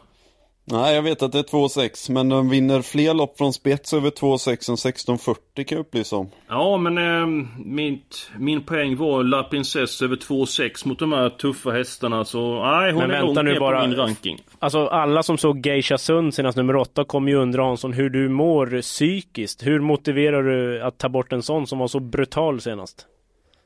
Nej, 0.71 0.95
jag 0.95 1.01
vet 1.01 1.21
att 1.21 1.31
det 1.31 1.39
är 1.39 1.43
2,6 1.43 2.11
men 2.11 2.29
de 2.29 2.49
vinner 2.49 2.81
fler 2.81 3.13
lopp 3.13 3.37
från 3.37 3.53
spets 3.53 3.93
över 3.93 4.09
2,6 4.09 4.69
än 4.69 4.75
16,40 4.75 5.35
kan 5.55 5.75
jag 5.75 5.79
upplysa 5.79 6.15
om. 6.15 6.29
Ja, 6.49 6.77
men 6.77 6.97
eh, 6.97 7.27
mitt, 7.65 8.29
min 8.37 8.63
poäng 8.63 8.97
var 8.97 9.23
La 9.23 9.43
Princess 9.43 10.01
över 10.01 10.15
2,6 10.15 10.87
mot 10.87 10.99
de 10.99 11.13
här 11.13 11.29
tuffa 11.29 11.71
hästarna. 11.71 12.25
Så 12.25 12.63
nej, 12.63 12.91
hon 12.91 13.01
Men 13.01 13.11
är 13.11 13.13
vänta 13.13 13.25
långt 13.25 13.35
nu 13.45 13.53
ner 13.53 13.59
bara. 13.59 13.81
på 13.81 13.87
min 13.87 13.95
ranking. 13.97 14.37
Alltså 14.59 14.87
alla 14.87 15.23
som 15.23 15.37
såg 15.37 15.65
Geisha 15.65 15.97
Sund 15.97 16.33
senast 16.33 16.57
nummer 16.57 16.75
8 16.75 17.03
kommer 17.03 17.31
ju 17.31 17.37
undra 17.37 17.63
Hansson 17.63 17.93
hur 17.93 18.09
du 18.09 18.29
mår 18.29 18.81
psykiskt. 18.81 19.67
Hur 19.67 19.79
motiverar 19.79 20.43
du 20.43 20.81
att 20.81 20.97
ta 20.97 21.09
bort 21.09 21.33
en 21.33 21.41
sån 21.43 21.67
som 21.67 21.79
var 21.79 21.87
så 21.87 21.99
brutal 21.99 22.61
senast? 22.61 23.05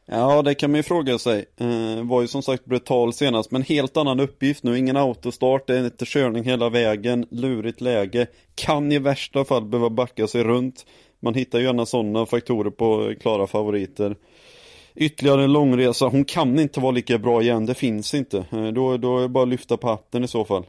Ja, 0.05 0.41
det 0.41 0.55
kan 0.55 0.71
man 0.71 0.77
ju 0.77 0.83
fråga 0.83 1.17
sig. 1.17 1.45
Eh, 1.57 2.03
var 2.03 2.21
ju 2.21 2.27
som 2.27 2.41
sagt 2.41 2.65
brutal 2.65 3.13
senast, 3.13 3.51
men 3.51 3.61
helt 3.61 3.97
annan 3.97 4.19
uppgift 4.19 4.63
nu. 4.63 4.77
Ingen 4.77 4.97
autostart, 4.97 5.67
det 5.67 5.77
är 5.77 5.85
inte 5.85 6.05
körning 6.05 6.43
hela 6.43 6.69
vägen, 6.69 7.25
lurigt 7.31 7.81
läge. 7.81 8.27
Kan 8.55 8.91
i 8.91 8.99
värsta 8.99 9.45
fall 9.45 9.65
behöva 9.65 9.89
backa 9.89 10.27
sig 10.27 10.43
runt. 10.43 10.85
Man 11.19 11.33
hittar 11.33 11.59
ju 11.59 11.65
gärna 11.65 11.85
sådana 11.85 12.25
faktorer 12.25 12.69
på 12.69 13.13
klara 13.21 13.47
favoriter. 13.47 14.15
Ytterligare 14.95 15.43
en 15.43 15.53
långresa, 15.53 16.05
hon 16.05 16.25
kan 16.25 16.59
inte 16.59 16.79
vara 16.79 16.91
lika 16.91 17.17
bra 17.17 17.41
igen, 17.41 17.65
det 17.65 17.73
finns 17.73 18.13
inte. 18.13 18.37
Eh, 18.51 18.67
då, 18.67 18.97
då 18.97 19.17
är 19.17 19.21
det 19.21 19.29
bara 19.29 19.43
att 19.43 19.49
lyfta 19.49 19.77
på 19.77 19.87
hatten 19.87 20.23
i 20.23 20.27
så 20.27 20.45
fall. 20.45 20.65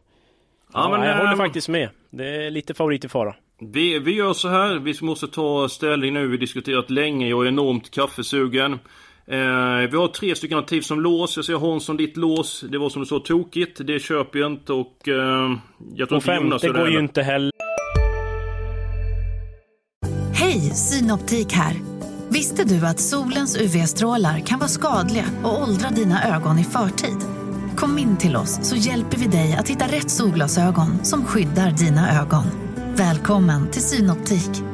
Ja, 0.72 0.88
men, 0.90 1.08
jag 1.08 1.16
håller 1.16 1.32
ehm, 1.32 1.38
faktiskt 1.38 1.68
med. 1.68 1.88
Det 2.10 2.46
är 2.46 2.50
lite 2.50 2.74
favorit 2.74 3.04
i 3.04 3.08
fara. 3.08 3.34
Vi, 3.58 3.98
vi 3.98 4.14
gör 4.14 4.32
så 4.32 4.48
här, 4.48 4.78
vi 4.78 4.94
måste 5.00 5.28
ta 5.28 5.68
ställning 5.68 6.14
nu, 6.14 6.26
vi 6.26 6.36
har 6.36 6.40
diskuterat 6.40 6.90
länge, 6.90 7.28
jag 7.28 7.44
är 7.44 7.48
enormt 7.48 7.90
kaffesugen. 7.90 8.78
Eh, 9.26 9.90
vi 9.90 9.96
har 9.96 10.08
tre 10.08 10.34
stycken 10.34 10.58
alternativ 10.58 10.80
som 10.80 11.00
lås, 11.00 11.36
jag 11.36 11.44
ser 11.44 11.54
Hansson 11.54 11.96
ditt 11.96 12.16
lås, 12.16 12.64
det 12.68 12.78
var 12.78 12.88
som 12.88 13.02
du 13.02 13.06
sa 13.06 13.18
tokigt, 13.18 13.80
det 13.86 14.00
köper 14.00 14.38
jag 14.38 14.52
inte 14.52 14.72
och 14.72 15.08
eh, 15.08 15.56
jag 15.94 16.08
tror 16.08 16.18
Och 16.18 16.26
Jonas 16.26 16.62
femte 16.62 16.66
gör 16.66 16.72
det 16.72 16.80
går 16.80 16.90
ju 16.90 16.98
inte 16.98 17.22
heller. 17.22 17.50
Hej, 20.34 20.60
Synoptik 20.60 21.52
här. 21.52 21.74
Visste 22.28 22.64
du 22.64 22.86
att 22.86 23.00
solens 23.00 23.56
UV-strålar 23.60 24.38
kan 24.38 24.58
vara 24.58 24.68
skadliga 24.68 25.24
och 25.44 25.62
åldra 25.62 25.90
dina 25.90 26.36
ögon 26.36 26.58
i 26.58 26.64
förtid? 26.64 27.18
Kom 27.76 27.98
in 27.98 28.16
till 28.16 28.36
oss 28.36 28.68
så 28.68 28.76
hjälper 28.76 29.16
vi 29.16 29.26
dig 29.26 29.56
att 29.58 29.68
hitta 29.68 29.84
rätt 29.84 30.10
solglasögon 30.10 31.04
som 31.04 31.24
skyddar 31.24 31.70
dina 31.70 32.20
ögon. 32.22 32.44
Välkommen 32.96 33.70
till 33.70 33.82
Synoptik. 33.82 34.73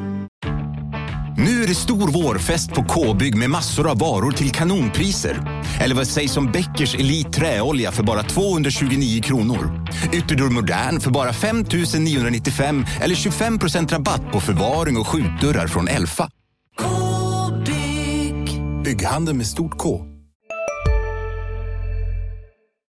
Det 1.70 1.74
stor 1.74 2.22
vårfest 2.22 2.74
på 2.74 2.84
K-bygg 2.84 3.36
med 3.36 3.50
massor 3.50 3.90
av 3.90 3.98
varor 3.98 4.30
till 4.32 4.50
kanonpriser. 4.50 5.62
Eller 5.80 5.94
vad 5.94 6.06
sägs 6.06 6.36
om 6.36 6.46
Bäckers 6.52 6.94
Elite 6.94 7.30
Träolja 7.30 7.92
för 7.92 8.02
bara 8.02 8.22
229 8.22 9.22
kronor? 9.22 9.86
Ytterdörr 10.12 10.50
Modern 10.50 11.00
för 11.00 11.10
bara 11.10 11.32
5 11.32 11.64
995 11.98 12.84
eller 13.00 13.14
25% 13.14 13.92
rabatt 13.92 14.32
på 14.32 14.40
förvaring 14.40 14.96
och 14.96 15.06
skjutdörrar 15.06 15.66
från 15.66 15.88
Elfa. 15.88 16.30
K-bygg. 16.78 18.62
Bygghandeln 18.84 19.36
med 19.36 19.46
stort 19.46 19.78
K. 19.78 20.00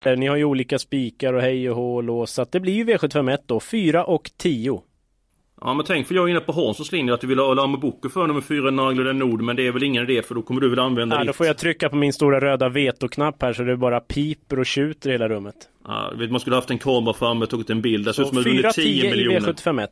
Eh, 0.05 0.17
Ni 0.17 0.27
har 0.27 0.35
ju 0.35 0.43
olika 0.43 0.79
spikar 0.79 1.33
och 1.33 1.41
hej 1.41 1.69
och 1.69 1.75
hå 1.75 1.95
och 1.95 2.03
lås, 2.03 2.31
så 2.31 2.41
att 2.41 2.51
det 2.51 2.59
blir 2.59 2.73
ju 2.73 2.85
V751 2.85 3.37
då, 3.45 3.59
4 3.59 4.05
och 4.05 4.31
10. 4.37 4.81
Ja 5.61 5.73
men 5.73 5.85
tänk 5.85 6.07
för 6.07 6.15
jag 6.15 6.25
är 6.25 6.31
inne 6.31 6.39
på 6.39 6.51
Hanssons 6.51 6.91
linje 6.91 7.13
att 7.13 7.21
du 7.21 7.27
vill 7.27 7.39
ha 7.39 7.53
Lama 7.53 7.77
Boko 7.77 8.09
för 8.09 8.27
nummer 8.27 8.41
4 8.41 8.71
Nagler 8.71 9.13
Nord 9.13 9.41
men 9.41 9.55
det 9.55 9.67
är 9.67 9.71
väl 9.71 9.83
ingen 9.83 10.03
idé 10.09 10.21
för 10.23 10.35
då 10.35 10.41
kommer 10.41 10.61
du 10.61 10.69
väl 10.69 10.79
använda 10.79 11.17
då 11.17 11.23
ditt... 11.23 11.35
får 11.35 11.45
jag 11.45 11.57
trycka 11.57 11.89
på 11.89 11.95
min 11.95 12.13
stora 12.13 12.41
röda 12.41 12.69
vetoknapp 12.69 13.41
här 13.41 13.53
så 13.53 13.63
det 13.63 13.77
bara 13.77 13.99
piper 13.99 14.59
och 14.59 14.65
tjuter 14.65 15.09
i 15.09 15.11
hela 15.11 15.29
rummet. 15.29 15.55
Ja, 15.87 16.11
vet, 16.15 16.31
man 16.31 16.39
skulle 16.39 16.55
haft 16.55 16.69
en 16.69 16.79
kamera 16.79 17.13
framme 17.13 17.43
och 17.43 17.49
tagit 17.49 17.69
en 17.69 17.81
bild. 17.81 18.05
Det 18.05 18.13
ser 18.13 18.21
ut 18.21 18.27
som 18.27 18.37
att 18.37 18.43
du 18.43 18.49
vunnit 18.49 18.65
4-10 18.65 18.71
10 18.71 19.05
i 19.05 19.11
miljoner. 19.11 19.39
V751. 19.39 19.87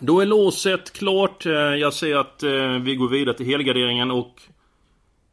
Då 0.00 0.20
är 0.20 0.26
låset 0.26 0.92
klart. 0.92 1.46
Eh, 1.46 1.52
Jag 1.52 1.94
ser 1.94 2.16
att 2.16 2.42
eh, 2.42 2.50
vi 2.82 2.96
går 2.96 3.08
vidare 3.08 3.36
till 3.36 3.46
helgarderingen 3.46 4.10
och... 4.10 4.42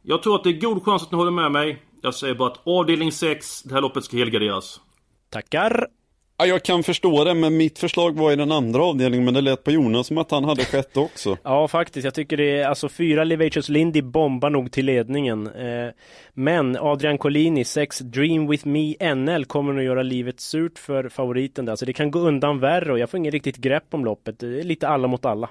Jag 0.02 0.24
tror 0.24 0.36
att 0.36 0.44
det 0.44 0.50
är 0.50 0.62
god 0.62 0.84
chans 0.84 1.04
att 1.04 1.12
ni 1.12 1.18
håller 1.18 1.32
med 1.32 1.52
mig. 1.52 1.78
Jag 2.02 2.14
säger 2.16 2.36
bara 2.36 2.52
att 2.52 2.68
avdelning 2.68 3.12
6, 3.12 3.64
det 3.64 3.74
här 3.74 3.82
loppet 3.82 4.04
ska 4.04 4.18
helgarderas. 4.18 4.82
Tackar! 5.30 5.88
Ja, 6.40 6.46
jag 6.46 6.64
kan 6.64 6.84
förstå 6.84 7.24
det, 7.24 7.34
men 7.34 7.58
mitt 7.58 7.80
förslag 7.80 8.18
var 8.18 8.32
i 8.32 8.36
den 8.36 8.52
andra 8.52 8.84
avdelningen, 8.84 9.26
men 9.26 9.34
det 9.34 9.42
lät 9.42 9.64
på 9.64 9.72
Jonas 9.72 10.08
som 10.08 10.18
att 10.18 10.32
han 10.32 10.44
hade 10.44 10.66
sjätte 10.66 11.00
också. 11.00 11.38
Ja, 11.44 11.68
faktiskt. 11.68 12.06
Jag 12.06 12.14
tycker 12.14 12.38
det 12.38 12.60
är 12.60 12.68
alltså 12.68 12.90
fyra 12.90 13.24
Levacious 13.24 13.70
Lindy 13.70 14.02
bombar 14.02 14.50
nog 14.50 14.72
till 14.72 14.86
ledningen. 14.86 15.48
Eh, 15.48 15.90
men 16.34 16.78
Adrian 16.80 17.18
Collini, 17.18 17.64
sex 17.66 18.00
Dream 18.00 18.48
With 18.48 18.68
Me 18.68 19.16
NL 19.16 19.46
kommer 19.46 19.74
nog 19.74 19.84
göra 19.84 20.04
livet 20.04 20.40
surt 20.40 20.80
för 20.80 21.10
favoriten 21.10 21.66
där. 21.66 21.76
Så 21.76 21.86
det 21.86 21.94
kan 21.94 22.12
gå 22.12 22.20
undan 22.20 22.60
värre 22.60 22.92
och 22.92 23.00
jag 23.00 23.10
får 23.10 23.18
ingen 23.18 23.32
riktigt 23.32 23.58
grepp 23.58 23.94
om 23.94 24.06
loppet. 24.06 24.40
Det 24.40 24.60
är 24.60 24.64
lite 24.64 24.88
alla 24.88 25.08
mot 25.08 25.26
alla. 25.26 25.50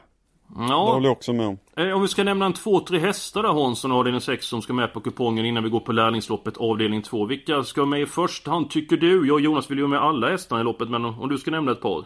Det 0.48 0.64
Ja, 0.68 0.92
håller 0.92 1.06
jag 1.06 1.12
också 1.12 1.32
med 1.32 1.46
om. 1.46 1.58
eh, 1.76 1.90
om 1.96 2.02
vi 2.02 2.08
ska 2.08 2.24
nämna 2.24 2.46
en 2.46 2.52
två, 2.52 2.80
tre 2.80 2.98
hästar 2.98 3.42
där 3.42 3.52
Hansson, 3.52 3.92
avdelning 3.92 4.20
6 4.20 4.46
som 4.46 4.62
ska 4.62 4.72
med 4.72 4.92
på 4.92 5.00
kupongen 5.00 5.46
innan 5.46 5.64
vi 5.64 5.70
går 5.70 5.80
på 5.80 5.92
lärlingsloppet 5.92 6.56
avdelning 6.56 7.02
2. 7.02 7.24
Vilka 7.26 7.62
ska 7.62 7.84
med 7.86 8.00
i 8.00 8.06
första 8.06 8.50
hand 8.50 8.70
tycker 8.70 8.96
du? 8.96 9.26
Jag 9.26 9.34
och 9.34 9.40
Jonas 9.40 9.70
vill 9.70 9.78
ju 9.78 9.86
med 9.86 10.00
alla 10.02 10.30
hästarna 10.30 10.60
i 10.60 10.64
loppet 10.64 10.90
men 10.90 11.04
om 11.04 11.28
du 11.28 11.38
ska 11.38 11.50
nämna 11.50 11.72
ett 11.72 11.80
par. 11.80 12.04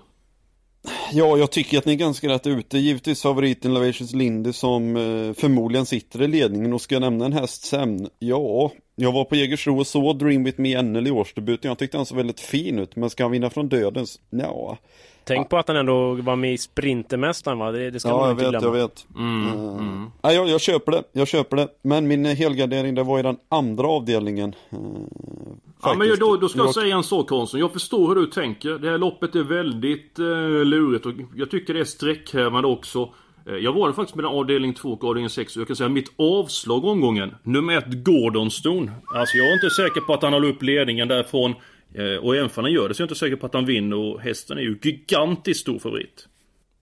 Ja, 1.12 1.36
jag 1.38 1.50
tycker 1.50 1.78
att 1.78 1.84
ni 1.84 1.92
är 1.92 1.96
ganska 1.96 2.28
rätt 2.28 2.46
ute. 2.46 2.78
Givetvis 2.78 3.22
favoriten 3.22 3.74
Lavacious 3.74 4.12
Lindy 4.12 4.52
som 4.52 4.96
eh, 4.96 5.32
förmodligen 5.34 5.86
sitter 5.86 6.22
i 6.22 6.28
ledningen 6.28 6.72
och 6.72 6.80
ska 6.80 6.94
jag 6.94 7.00
nämna 7.02 7.24
en 7.24 7.32
häst 7.32 7.64
sen? 7.64 8.08
Ja, 8.18 8.70
jag 8.96 9.12
var 9.12 9.24
på 9.24 9.36
Jägersro 9.36 9.78
och 9.78 9.86
såg 9.86 10.18
Dream 10.18 10.44
With 10.44 10.60
Me 10.60 10.82
NL 10.82 11.06
i 11.06 11.10
årsdebuten. 11.10 11.68
Jag 11.68 11.78
tyckte 11.78 11.96
han 11.96 12.06
såg 12.06 12.16
väldigt 12.16 12.40
fin 12.40 12.78
ut, 12.78 12.96
men 12.96 13.10
ska 13.10 13.24
han 13.24 13.30
vinna 13.32 13.50
från 13.50 13.68
dödens? 13.68 14.20
Ja, 14.30 14.78
Tänk 15.24 15.48
på 15.48 15.58
att 15.58 15.68
han 15.68 15.76
ändå 15.76 16.14
var 16.14 16.36
med 16.36 16.52
i 16.52 16.58
Sprintermästaren 16.58 17.58
va? 17.58 17.72
Det, 17.72 17.90
det 17.90 18.00
ska 18.00 18.08
ja 18.08 18.16
man 18.16 18.28
jag 18.28 18.32
inte 18.32 18.44
vet, 18.44 18.60
glömma. 18.60 18.76
jag 18.78 18.82
vet. 18.82 19.06
Mm, 19.16 19.46
Eh, 19.46 19.52
mm. 19.78 20.10
Ja, 20.22 20.32
jag, 20.32 20.48
jag 20.48 20.60
köper 20.60 20.92
det, 20.92 21.02
jag 21.12 21.28
köper 21.28 21.56
det. 21.56 21.68
Men 21.82 22.08
min 22.08 22.24
helgardering, 22.24 22.94
det 22.94 23.02
var 23.02 23.18
i 23.18 23.22
den 23.22 23.36
andra 23.48 23.88
avdelningen. 23.88 24.54
Eh, 24.70 24.78
Ja 25.82 25.94
men 25.94 26.18
då, 26.18 26.36
då 26.36 26.48
ska 26.48 26.58
jag 26.58 26.74
säga 26.74 26.96
en 26.96 27.02
sak 27.02 27.30
Hansson. 27.30 27.60
Jag 27.60 27.72
förstår 27.72 28.08
hur 28.08 28.14
du 28.14 28.26
tänker. 28.26 28.78
Det 28.78 28.90
här 28.90 28.98
loppet 28.98 29.34
är 29.34 29.42
väldigt 29.42 30.18
eh, 30.18 30.24
lurigt 30.64 31.06
och 31.06 31.12
jag 31.36 31.50
tycker 31.50 31.74
det 31.74 31.80
är 31.80 31.84
sträckhävande 31.84 32.68
också. 32.68 33.14
Eh, 33.46 33.54
Jag 33.54 33.72
var 33.72 33.92
faktiskt 33.92 34.16
med 34.16 34.24
avdelning 34.26 34.74
2 34.74 34.92
och 34.92 35.04
avdelning 35.04 35.30
6 35.30 35.56
och 35.56 35.60
jag 35.60 35.66
kan 35.66 35.76
säga 35.76 35.88
mitt 35.88 36.12
avslag 36.16 36.84
omgången. 36.84 37.34
Nummer 37.42 37.78
1 37.78 37.84
Gordonston. 38.04 38.90
Alltså 39.14 39.36
jag 39.36 39.46
är 39.48 39.52
inte 39.54 39.70
säker 39.70 40.00
på 40.00 40.14
att 40.14 40.22
han 40.22 40.32
håller 40.32 40.48
upp 40.48 40.62
ledningen 40.62 41.08
därifrån. 41.08 41.54
Eh, 41.94 42.24
Och 42.24 42.34
även 42.36 42.50
om 42.56 42.62
han 42.64 42.72
gör 42.72 42.88
det 42.88 42.94
så 42.94 43.00
är 43.02 43.04
jag 43.04 43.06
inte 43.06 43.18
säker 43.18 43.36
på 43.36 43.46
att 43.46 43.54
han 43.54 43.66
vinner 43.66 43.96
och 43.96 44.20
hästen 44.20 44.58
är 44.58 44.62
ju 44.62 44.78
gigantiskt 44.82 45.60
stor 45.60 45.78
favorit. 45.78 46.26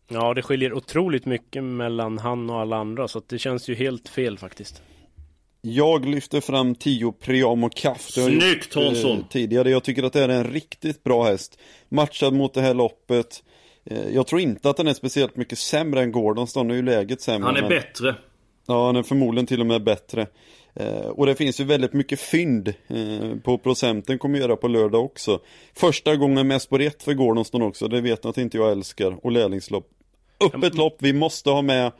Ja, 0.08 0.34
det 0.34 0.42
skiljer 0.42 0.72
otroligt 0.72 1.26
mycket 1.26 1.64
mellan 1.64 2.18
han 2.18 2.50
och 2.50 2.60
alla 2.60 2.76
andra 2.76 3.08
så 3.08 3.18
att 3.18 3.28
det 3.28 3.38
känns 3.38 3.68
ju 3.68 3.74
helt 3.74 4.08
fel 4.08 4.38
faktiskt. 4.38 4.82
Jag 5.72 6.06
lyfter 6.06 6.40
fram 6.40 6.74
10 6.74 7.12
Priam 7.12 7.64
och 7.64 7.74
Kaff. 7.74 8.00
Snyggt, 8.10 8.76
eh, 8.76 8.82
Hansson. 8.84 9.24
Tidigare. 9.30 9.70
Jag 9.70 9.84
tycker 9.84 10.02
att 10.02 10.12
det 10.12 10.22
är 10.24 10.28
en 10.28 10.44
riktigt 10.44 11.04
bra 11.04 11.24
häst. 11.24 11.58
Matchad 11.88 12.32
mot 12.34 12.54
det 12.54 12.60
här 12.60 12.74
loppet. 12.74 13.42
Eh, 13.90 14.08
Jag 14.14 14.26
tror 14.26 14.40
inte 14.40 14.70
att 14.70 14.76
den 14.76 14.86
är 14.88 14.94
speciellt 14.94 15.36
mycket 15.36 15.58
sämre 15.58 16.02
än 16.02 16.12
Gordonston. 16.12 16.68
Nu 16.68 16.74
är 16.74 16.76
ju 16.76 16.82
läget 16.82 17.20
sämre. 17.20 17.46
Han 17.46 17.56
är 17.56 17.60
men- 17.60 17.68
bättre. 17.70 18.14
Ja, 18.66 18.86
han 18.86 18.96
är 18.96 19.02
förmodligen 19.02 19.46
till 19.46 19.60
och 19.60 19.66
med 19.66 19.84
bättre. 19.84 20.26
Eh, 20.74 21.06
och 21.06 21.26
det 21.26 21.34
finns 21.34 21.60
ju 21.60 21.64
väldigt 21.64 21.92
mycket 21.92 22.20
fynd 22.20 22.74
på 23.42 23.58
procenten 23.58 24.18
kommer 24.18 24.38
göra 24.38 24.56
på 24.56 24.68
lördag 24.68 25.04
också. 25.04 25.40
Första 25.74 26.16
gången 26.16 26.48
med 26.48 26.62
spår 26.62 26.80
1 26.82 27.02
för 27.02 27.14
Gordonston 27.14 27.62
också, 27.62 27.88
det 27.88 28.00
vet 28.00 28.24
ni 28.24 28.30
att 28.30 28.38
inte 28.38 28.56
jag 28.56 28.72
älskar. 28.72 29.18
Och 29.26 29.32
lärlingslopp. 29.32 29.86
Öppet 30.40 30.74
lopp, 30.74 30.96
vi 30.98 31.12
måste 31.12 31.50
ha 31.50 31.62
med 31.62 31.92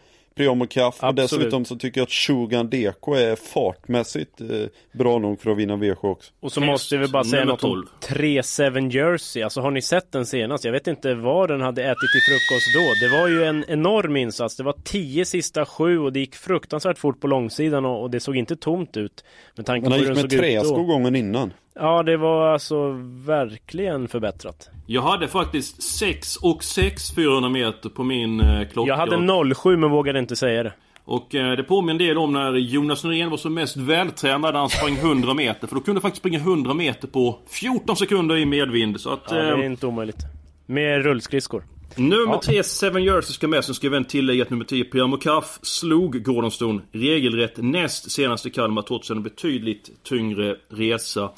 Och 0.47 0.71
Kaff. 0.71 1.03
Och 1.03 1.15
dessutom 1.15 1.65
så 1.65 1.77
tycker 1.77 2.01
jag 2.01 2.07
att 2.07 2.13
Shogun 2.13 2.71
DK 2.71 3.09
är 3.09 3.37
fartmässigt 3.37 4.41
eh, 4.41 4.47
bra 4.93 5.19
nog 5.19 5.41
för 5.41 5.51
att 5.51 5.57
vinna 5.57 5.77
V7 5.77 6.05
också. 6.05 6.33
Och 6.41 6.53
så 6.53 6.61
måste 6.61 6.97
vi 6.97 7.09
bara 7.09 7.25
säga 7.25 7.45
något 7.45 7.61
12. 7.61 7.87
om 7.87 8.17
3-7 8.17 8.91
Jersey. 8.91 9.43
Alltså 9.43 9.61
har 9.61 9.71
ni 9.71 9.83
sett 9.83 10.13
den 10.13 10.27
senast? 10.27 10.65
Jag 10.65 10.73
vet 10.73 10.87
inte 10.87 11.15
vad 11.15 11.49
den 11.49 11.61
hade 11.61 11.83
ätit 11.85 11.99
till 12.13 12.21
frukost 12.21 12.75
då. 12.75 13.07
Det 13.07 13.21
var 13.21 13.29
ju 13.29 13.45
en 13.45 13.65
enorm 13.69 14.17
insats. 14.17 14.57
Det 14.57 14.63
var 14.63 14.75
10 14.85 15.25
sista 15.25 15.65
sju 15.67 15.99
och 15.99 16.13
det 16.13 16.21
gick 16.21 16.35
fruktansvärt 16.35 16.99
fort 16.99 17.21
på 17.21 17.27
långsidan 17.27 17.85
och, 17.85 18.03
och 18.03 18.11
det 18.11 18.21
såg 18.21 18.37
inte 18.37 18.57
tomt 18.57 18.97
ut. 18.97 19.25
Med 19.57 19.67
tanke 19.67 19.81
Men 19.81 19.91
på 19.91 19.95
han 19.95 20.01
hur 20.01 20.07
gick 20.07 20.31
den 20.31 20.41
med 20.41 20.63
såg 20.63 20.79
ut 20.81 20.87
då. 20.87 20.93
gången 20.93 21.17
innan. 21.17 21.53
Ja, 21.75 22.03
det 22.03 22.17
var 22.17 22.53
alltså 22.53 22.91
verkligen 23.27 24.09
förbättrat. 24.09 24.69
Jag 24.87 25.03
hade 25.03 25.29
faktiskt 25.29 25.83
6 25.83 26.37
och 26.37 26.65
6 26.65 27.15
400 27.15 27.51
meter 27.51 27.89
på 27.89 28.05
min 28.05 28.41
eh, 28.41 28.69
klocka. 28.69 28.89
Jag 28.89 28.97
hade 28.97 29.55
07 29.55 29.77
men 29.77 29.91
vågade 29.91 30.19
inte 30.19 30.37
säga 30.37 30.63
det. 30.63 30.73
Och 31.05 31.35
eh, 31.35 31.57
det 31.57 31.63
påminner 31.63 31.93
en 31.93 31.99
del 32.09 32.19
om 32.19 32.33
när 32.33 32.53
Jonas 32.53 33.05
Norén 33.05 33.31
var 33.31 33.37
som 33.37 33.55
mest 33.55 33.77
vältränad 33.77 34.55
när 34.55 34.61
han 34.61 34.69
sprang 34.71 34.97
100 34.97 35.35
meter. 35.35 35.67
För 35.67 35.75
då 35.75 35.81
kunde 35.81 36.01
faktiskt 36.01 36.21
springa 36.21 36.39
100 36.39 36.75
meter 36.75 37.09
på 37.09 37.39
14 37.49 37.97
sekunder 37.97 38.37
i 38.37 38.47
medvind. 38.47 39.01
Så 39.01 39.11
att... 39.11 39.23
Ja, 39.29 39.35
det 39.37 39.43
är 39.43 39.59
eh, 39.59 39.67
inte 39.67 39.87
omöjligt. 39.87 40.19
Med 40.67 41.03
rullskridskor. 41.03 41.65
Nummer 41.97 42.33
Ja. 42.33 42.41
3, 42.45 42.63
Seven 42.63 43.05
Jersey 43.05 43.33
ska 43.33 43.49
med. 43.49 43.65
Sen 43.65 43.75
ska 43.75 43.89
vi 43.89 43.97
även 43.97 44.05
tillägga 44.05 44.43
att 44.43 44.51
nummer 44.51 44.65
10, 44.65 44.85
Priamo 44.85 45.17
Kaff, 45.17 45.59
slog 45.63 46.25
Gordonston 46.25 46.83
regelrätt 46.93 47.55
näst 47.57 48.11
senast 48.11 48.47
i 48.47 48.51
Kalmar 48.51 48.83
trots 48.83 49.11
en 49.11 49.23
betydligt 49.23 49.91
tyngre 50.05 50.57
resa. 50.69 51.31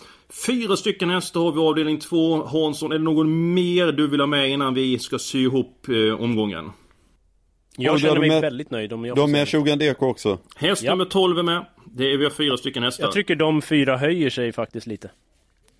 Fyra 0.47 0.77
stycken 0.77 1.11
hästar 1.11 1.41
har 1.41 1.53
vi 1.53 1.61
avdelning 1.61 1.99
2. 1.99 2.45
Hansson, 2.47 2.93
är 2.93 2.99
det 2.99 3.05
någon 3.05 3.55
mer 3.55 3.93
du 3.93 4.07
vill 4.09 4.21
ha 4.21 4.27
med 4.27 4.51
innan 4.51 4.75
vi 4.75 4.99
ska 4.99 5.19
sy 5.19 5.43
ihop 5.43 5.87
eh, 5.89 6.21
omgången? 6.23 6.71
Jag 7.77 7.93
Och 7.95 8.01
känner 8.01 8.15
de 8.15 8.21
mig 8.29 8.37
är- 8.37 8.41
väldigt 8.43 8.71
nöjd 8.71 8.93
om 8.93 9.05
jag 9.05 9.17
har 9.17 9.27
med 9.27 9.49
säga. 9.49 9.61
Shogun 9.63 9.79
DK 9.79 10.03
också. 10.03 10.39
Häst 10.57 10.83
Ja. 10.83 10.91
nummer 10.91 11.05
12 11.05 11.39
är 11.39 11.43
med. 11.43 11.67
Det 11.85 12.13
är, 12.13 12.17
vi 12.17 12.25
har 12.25 12.31
fyra 12.31 12.57
stycken 12.57 12.83
hästar. 12.83 13.05
Jag 13.05 13.13
tycker 13.13 13.35
de 13.37 13.63
fyra 13.63 13.97
höjer 13.97 14.31
sig 14.31 14.53
faktiskt 14.53 14.87
lite. 14.87 15.11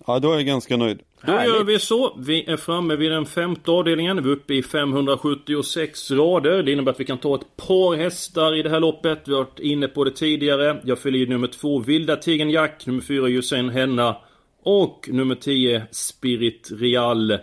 Ja, 0.07 0.19
då 0.19 0.31
är 0.31 0.35
jag 0.35 0.45
ganska 0.45 0.77
nöjd. 0.77 0.99
Då 1.25 1.31
Härligt. 1.31 1.55
gör 1.55 1.63
vi 1.63 1.79
så. 1.79 2.15
Vi 2.19 2.45
är 2.49 2.57
framme 2.57 2.95
vid 2.95 3.11
den 3.11 3.25
femte 3.25 3.71
avdelningen. 3.71 4.23
Vi 4.23 4.29
är 4.29 4.33
uppe 4.33 4.53
i 4.53 4.63
576 4.63 6.11
rader. 6.11 6.63
Det 6.63 6.71
innebär 6.71 6.91
att 6.91 6.99
vi 6.99 7.05
kan 7.05 7.17
ta 7.17 7.35
ett 7.35 7.57
par 7.67 7.95
hästar 7.95 8.55
i 8.59 8.63
det 8.63 8.69
här 8.69 8.79
loppet. 8.79 9.21
Vi 9.25 9.33
har 9.33 9.39
varit 9.43 9.59
inne 9.59 9.87
på 9.87 10.03
det 10.03 10.11
tidigare. 10.11 10.81
Jag 10.85 10.99
fyller 10.99 11.19
i 11.19 11.25
nummer 11.25 11.47
två 11.47 11.79
Vilda 11.79 12.15
Tigern 12.15 12.49
Jack, 12.49 12.85
nummer 12.85 13.01
fyra 13.01 13.27
Hussein 13.27 13.69
Henna 13.69 14.15
och 14.63 15.09
nummer 15.11 15.35
10 15.35 15.83
Spirit 15.91 16.69
Real. 16.71 17.31
Eh, 17.31 17.37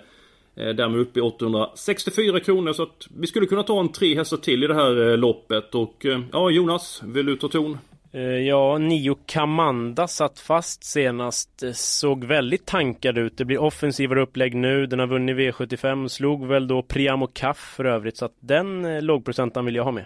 Därmed 0.55 1.01
uppe 1.01 1.19
i 1.19 1.23
864 1.23 2.41
kronor 2.41 2.73
så 2.73 2.83
att 2.83 3.09
vi 3.19 3.27
skulle 3.27 3.47
kunna 3.47 3.63
ta 3.63 3.81
en 3.81 3.93
tre 3.93 4.15
hästar 4.15 4.37
till 4.37 4.65
i 4.65 4.67
det 4.67 4.75
här 4.75 5.11
eh, 5.11 5.17
loppet. 5.17 5.75
Och 5.75 6.07
eh, 6.07 6.21
ja, 6.33 6.51
Jonas, 6.51 7.03
vill 7.05 7.27
du 7.27 7.37
ta 7.37 7.49
ton? 7.49 7.79
Ja, 8.47 8.79
Nio 8.79 9.17
Kamanda 9.27 10.09
satt 10.09 10.41
fast 10.41 10.85
senast. 10.85 11.63
Såg 11.75 12.25
väldigt 12.25 12.67
tankad 12.67 13.19
ut. 13.19 13.37
Det 13.37 13.45
blir 13.45 13.59
offensivare 13.59 14.23
upplägg 14.23 14.55
nu. 14.55 14.87
Den 14.87 14.99
har 14.99 15.07
vunnit 15.07 15.37
V75. 15.37 16.09
Slog 16.09 16.47
väl 16.47 16.69
då 16.69 16.83
Priamo 16.83 17.27
Kaff 17.27 17.75
för 17.77 17.85
övrigt. 17.85 18.17
Så 18.17 18.25
att 18.25 18.37
den 18.41 18.99
lågprocenten 19.07 19.65
vill 19.65 19.75
jag 19.75 19.85
ha 19.85 19.93
med. 19.93 20.05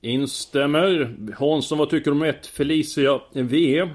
Instämmer. 0.00 1.16
Hansson, 1.38 1.78
vad 1.78 1.90
tycker 1.90 2.10
du 2.10 2.16
om 2.16 2.22
ett 2.22 2.46
Felicia 2.46 3.20
V? 3.32 3.88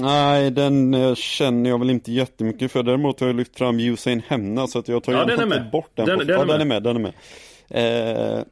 Nej, 0.00 0.50
den 0.50 0.94
eh, 0.94 1.14
känner 1.14 1.70
jag 1.70 1.78
väl 1.78 1.90
inte 1.90 2.12
jättemycket 2.12 2.72
för. 2.72 2.82
Däremot 2.82 3.20
har 3.20 3.26
jag 3.26 3.36
lyft 3.36 3.58
fram 3.58 3.80
Usain 3.80 4.22
Hemna 4.28 4.66
så 4.66 4.78
att 4.78 4.88
jag 4.88 5.02
tar 5.02 5.12
Ja, 5.12 5.24
den 5.24 5.30
inte 5.34 5.46
med. 5.46 5.70
bort 5.70 5.90
den. 5.94 6.06
Den- 6.06 6.18
på, 6.18 6.24
den 6.24 6.36
ja, 6.48 6.54
är 6.54 6.58
den 6.58 6.68
med. 6.68 6.76
är 6.76 6.80
med. 6.80 6.82
Den 6.82 6.96
är 6.96 7.00
med. 7.00 8.36
Eh, 8.38 8.42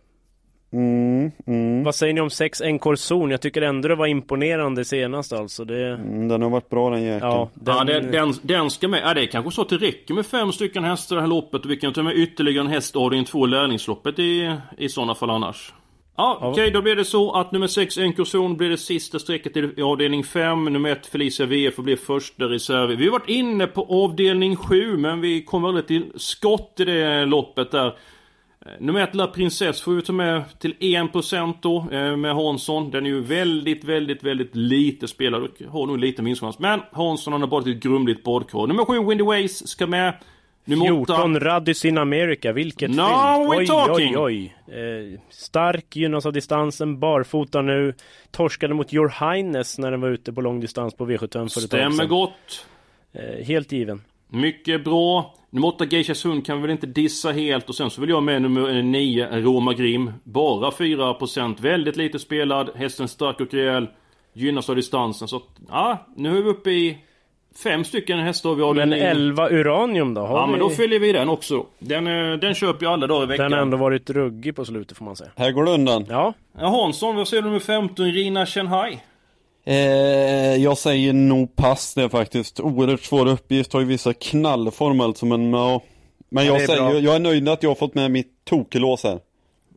mm, 0.73 1.31
mm, 1.47 1.85
Vad 1.85 1.95
säger 1.95 2.15
ni 2.15 2.21
om 2.21 2.31
6 2.31 2.61
Encore 2.61 2.97
Zon? 2.97 3.31
Jag 3.31 3.41
tycker 3.41 3.63
ändå 3.63 3.89
det 3.89 3.95
var 3.95 4.07
imponerande 4.07 4.85
senast 4.85 5.33
alltså. 5.33 5.65
Det... 5.65 5.89
mm, 5.95 6.29
den 6.29 6.43
har 6.43 6.51
varit 6.51 6.69
bra 6.71 6.91
den 6.91 7.03
jäkeln. 7.03 7.31
Ja, 7.31 7.49
den... 7.55 7.75
Ja, 7.77 7.85
den, 7.85 8.11
den, 8.13 8.35
den 8.43 8.71
ska 8.71 8.89
med. 8.89 9.01
Ja, 9.05 9.15
det 9.15 9.23
är 9.23 9.27
kanske 9.27 9.51
så 9.51 9.63
att 9.63 9.69
det 9.69 9.77
räcker 9.77 10.15
med 10.15 10.27
fem 10.27 10.53
stycken 10.53 10.85
hästar 10.85 11.15
i 11.15 11.17
det 11.17 11.21
här 11.21 11.29
loppet. 11.29 11.65
Och 11.65 11.71
vi 11.71 11.77
kan 11.77 11.93
ta 11.93 12.03
med 12.03 12.17
ytterligare 12.17 12.65
en 12.67 12.71
häst 12.73 12.97
av 12.97 13.15
in 13.15 13.25
två 13.25 13.47
lärlingsloppet 13.47 14.19
i, 14.19 14.57
i 14.79 14.89
sådana 14.89 15.15
fall 15.15 15.31
annars. 15.31 15.73
Ja, 16.21 16.39
okej, 16.43 16.71
då 16.71 16.83
blir 16.83 16.97
det 16.97 17.05
så 17.05 17.33
att 17.33 17.53
nummer 17.53 17.67
6 17.67 17.99
Encorzon 17.99 18.57
blir 18.57 18.71
det 18.71 18.77
sista 18.77 19.19
strecket 19.19 19.57
i 19.57 19.83
avdelning 19.83 20.25
5. 20.25 20.65
Nummer 20.65 20.91
1 20.91 21.07
Felicia 21.07 21.47
VF 21.47 21.77
blir 21.77 21.97
första 21.97 22.45
reserv. 22.45 22.99
Vi 22.99 23.05
har 23.05 23.13
varit 23.13 23.29
inne 23.29 23.67
på 23.67 24.05
avdelning 24.05 24.57
7, 24.57 24.97
men 24.97 25.21
vi 25.21 25.43
kommer 25.43 25.69
aldrig 25.69 25.87
till 25.87 26.13
skott 26.17 26.75
i 26.81 26.85
det 26.85 27.25
loppet 27.25 27.71
där. 27.71 27.87
Eh, 27.87 28.73
Nummer 28.81 29.01
1 29.01 29.15
La 29.15 29.27
Princess 29.27 29.81
får 29.81 29.93
vi 29.93 30.03
ta 30.03 30.13
med 30.13 30.43
till 30.59 30.75
1% 30.75 31.55
då 31.61 31.87
eh, 31.93 32.17
med 32.17 32.35
Hansson. 32.35 32.91
Den 32.91 33.07
är 33.07 33.11
ju 33.11 33.21
väldigt, 33.21 33.85
väldigt, 33.85 34.23
väldigt 34.23 34.57
lite 34.57 35.09
spelad 35.09 35.43
och 35.43 35.63
har 35.69 35.87
nog 35.87 35.99
lite 35.99 36.23
vinstchans. 36.23 36.59
Men 36.59 36.81
Hansson 36.93 37.33
han 37.33 37.43
har 37.43 37.49
bara 37.49 37.71
ett 37.71 37.83
grumligt 37.83 38.25
badkar. 38.25 38.67
Nummer 38.67 38.85
7 38.85 39.05
Windy 39.05 39.25
Ways 39.25 39.69
ska 39.69 39.87
med. 39.87 40.15
8 40.77 40.77
14 41.07 41.41
Radis 41.41 41.85
in 41.85 41.99
America, 41.99 42.53
vilket 42.53 42.91
Now 42.91 43.53
we're 43.53 43.59
Oj, 43.59 43.67
talking. 43.67 44.17
oj, 44.17 44.53
oj. 44.67 44.75
Eh, 45.15 45.21
stark, 45.31 45.97
gynnas 45.97 46.27
av 46.27 46.33
distansen, 46.33 47.01
barfota 47.01 47.63
nu. 47.63 47.95
Torskade 48.31 48.75
mot 48.75 48.95
Your 48.95 49.09
Highness 49.35 49.79
när 49.79 49.91
den 49.91 50.01
var 50.01 50.09
ute 50.09 50.33
på 50.33 50.41
långdistans 50.41 50.95
på 50.95 51.07
V75 51.07 51.29
för 51.29 51.61
ett 51.61 51.67
Stämmer 51.67 52.07
gott. 52.07 52.67
Eh, 53.13 53.45
helt 53.47 53.73
given. 53.73 54.03
Mycket 54.29 54.85
bra. 54.85 55.35
Nummer 55.51 55.69
8 55.69 55.85
Geisha 55.85 56.15
Sund 56.15 56.47
kan 56.47 56.57
vi 56.57 56.63
väl 56.63 56.71
inte 56.71 56.87
dissa 56.87 57.33
helt 57.33 57.69
och 57.69 57.75
sen 57.75 57.91
så 57.91 58.01
vill 58.01 58.11
jag 58.11 58.23
med 58.23 58.43
nummer 58.43 58.83
9 58.83 59.29
Roma 59.41 59.73
Grim. 59.73 60.13
Bara 60.25 60.71
4%. 60.71 61.61
Väldigt 61.61 61.97
lite 61.97 62.19
spelad. 62.19 62.71
Hästen 62.75 63.09
stark 63.09 63.41
och 63.41 63.55
rejäl. 63.55 63.89
Gynnas 64.33 64.71
av 64.71 64.77
distansen. 64.77 65.29
Så 65.29 65.37
att, 65.37 65.43
ja, 65.69 66.07
nu 66.17 66.39
är 66.39 66.43
vi 66.43 66.51
uppe 66.51 66.71
i 66.71 66.99
fem 67.63 67.85
stycken 67.85 68.19
hästar 68.19 68.55
vi 68.55 68.63
har. 68.63 68.75
Men 68.75 68.91
Den 68.91 68.99
i- 68.99 69.03
11 69.03 69.51
Uranium 69.51 70.15
då? 70.15 70.21
Har 70.21 70.39
Ja 70.39 70.45
vi... 70.47 70.51
men 70.51 70.61
då 70.61 70.71
fyller 70.71 70.99
vi 70.99 71.13
den 71.13 71.29
också. 71.29 71.67
Den, 71.79 72.07
eh, 72.07 72.39
den 72.39 72.55
köper 72.55 72.85
jag 72.87 72.93
alla 72.93 73.07
dagar 73.07 73.23
i 73.23 73.27
veckan. 73.27 73.45
Den 73.45 73.53
har 73.53 73.61
ändå 73.63 73.77
varit 73.77 74.11
ruggig 74.11 74.57
på 74.57 74.65
slutet 74.65 74.99
får 74.99 75.05
man 75.05 75.17
säga. 75.17 75.31
Här 75.37 75.53
går 75.53 75.65
det 75.65 75.71
undan. 75.71 76.07
Ja, 76.09 76.35
Ja, 76.59 76.67
Hansson, 76.69 77.17
vad 77.17 77.29
säger 77.29 77.43
du 77.43 77.49
nummer 77.49 77.61
15 77.61 78.07
Rina 78.13 78.47
Shanghai? 78.47 78.99
Eh, 79.65 79.77
jag 80.57 80.79
säger 80.79 81.13
nog 81.13 81.57
pass 81.57 81.95
det 81.95 82.09
faktiskt. 82.09 82.61
Oerhört 82.61 83.01
svår 83.03 83.27
uppgift, 83.29 83.73
har 83.73 83.81
ju 83.81 83.87
vissa 83.87 84.13
knallform 84.13 85.01
alltså 85.01 85.27
men 85.27 85.53
ja. 85.53 85.83
Men 86.31 86.47
Ja, 86.47 86.53
jag 86.53 86.63
är 86.63 86.67
säger, 86.67 86.91
bra. 86.91 86.99
jag 86.99 87.15
är 87.15 87.19
nöjd 87.21 87.43
med 87.43 87.53
att 87.53 87.63
jag 87.63 87.71
har 87.71 87.75
fått 87.75 87.95
med 87.95 88.11
mitt 88.11 88.45
tokelås 88.45 89.05
här. 89.05 89.19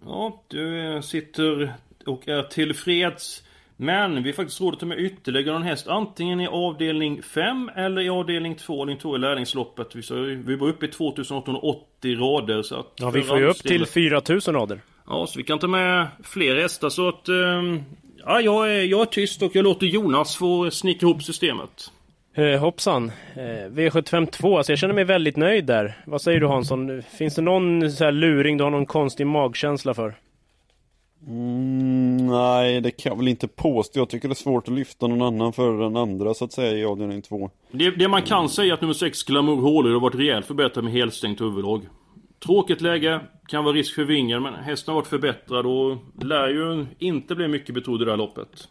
Ja, 0.06 0.44
du 0.48 0.96
eh, 0.96 1.02
sitter 1.02 1.74
och 2.06 2.28
är 2.28 2.44
tillfreds. 2.44 3.44
Men 3.82 4.24
vi 4.24 4.30
har 4.30 4.36
faktiskt 4.36 4.62
råd 4.62 4.74
att 4.74 4.80
ta 4.80 4.86
med 4.86 5.00
ytterligare 5.00 5.56
en 5.56 5.64
häst. 5.64 5.88
Antingen 5.88 6.40
i 6.42 6.48
avdelning 6.48 7.22
5 7.22 7.70
eller 7.76 8.02
i 8.02 8.10
avdelning 8.10 8.56
2. 8.56 8.82
Avdelning 8.82 8.98
2 9.02 9.16
i 9.16 9.20
lärlingsloppet. 9.20 9.96
Vi, 9.96 10.02
ju- 10.16 10.44
vi 10.46 10.56
var 10.56 10.68
uppe 10.68 10.86
i 10.86 10.90
2880 10.90 12.16
rader. 12.16 12.62
Så 12.62 12.76
att 12.80 12.94
ja 12.96 13.10
vi 13.10 13.22
får 13.22 13.40
ju 13.40 13.46
upp 13.46 13.58
till 13.58 13.86
4000 13.86 14.54
rader. 14.56 14.80
Ja, 15.08 15.28
så 15.28 15.38
vi 15.40 15.44
kan 15.44 15.60
ta 15.60 15.68
med 15.68 16.08
fler 16.24 16.56
hästar. 16.56 16.90
Så 16.90 17.08
att... 17.08 17.28
ehm, 17.30 17.84
ja, 18.26 18.42
jag 18.42 18.76
är, 18.76 18.84
jag 18.84 19.02
är 19.02 19.06
tyst 19.06 19.42
och 19.42 19.56
jag 19.56 19.64
låter 19.64 19.86
Jonas 19.88 20.36
få 20.38 20.72
snickra 20.72 21.08
ihop 21.10 21.24
systemet. 21.24 21.92
Eh, 22.36 22.60
hoppsan. 22.60 23.12
Eh, 23.36 23.72
V75 23.72 24.26
2, 24.26 24.58
alltså 24.58 24.72
jag 24.72 24.80
känner 24.80 24.94
mig 24.94 25.04
väldigt 25.04 25.38
nöjd 25.38 25.66
där. 25.66 25.98
Vad 26.06 26.22
säger 26.22 26.40
du 26.40 26.48
Hansson? 26.48 27.02
Finns 27.18 27.36
det 27.36 27.42
någon 27.42 27.92
så 27.92 28.04
här 28.04 28.12
luring 28.12 28.58
du 28.58 28.64
har 28.64 28.72
någon 28.72 28.86
konstig 28.86 29.28
magkänsla 29.28 29.94
för? 29.94 30.14
Mm, 31.28 32.18
nej, 32.28 32.82
det 32.82 32.92
kan 32.92 33.10
jag 33.10 33.18
väl 33.18 33.28
inte 33.28 33.48
påstå. 33.48 34.00
Jag 34.00 34.10
tycker 34.10 34.28
det 34.28 34.34
är 34.34 34.36
svårt 34.36 34.68
att 34.68 34.74
lyfta 34.74 35.08
någon 35.08 35.22
annan 35.22 35.54
före 35.54 35.84
den 35.84 35.98
andra 35.98 36.34
så 36.34 36.46
att 36.46 36.54
säga 36.54 36.78
i 36.78 36.86
avdelning 36.86 37.22
2. 37.22 37.50
Det, 37.72 37.92
det 37.92 38.08
man 38.08 38.22
kan 38.22 38.50
säga 38.50 38.70
är 38.70 38.74
att 38.74 38.82
nummer 38.82 38.94
6 38.94 39.24
Glamour 39.24 39.62
Hawley 39.62 39.94
har 39.94 40.00
varit 40.00 40.16
rejält 40.16 40.46
förbättrad 40.46 40.84
med 40.84 40.94
helstängt 40.94 41.42
huvuddrag. 41.42 41.82
Tråkigt 42.46 42.82
läge, 42.82 43.22
kan 43.48 43.64
vara 43.64 43.76
risk 43.76 43.96
för 43.96 44.04
vingar 44.04 44.40
men 44.40 44.54
hästen 44.54 44.92
har 44.92 45.02
varit 45.02 45.08
förbättrad 45.08 45.66
och 45.66 45.98
lär 46.24 46.48
ju 46.48 46.86
inte 47.00 47.36
bli 47.36 47.48
mycket 47.48 47.76
betrodd 47.76 48.02
i 48.02 48.06
det 48.06 48.12
här 48.12 48.18
loppet. 48.18 48.68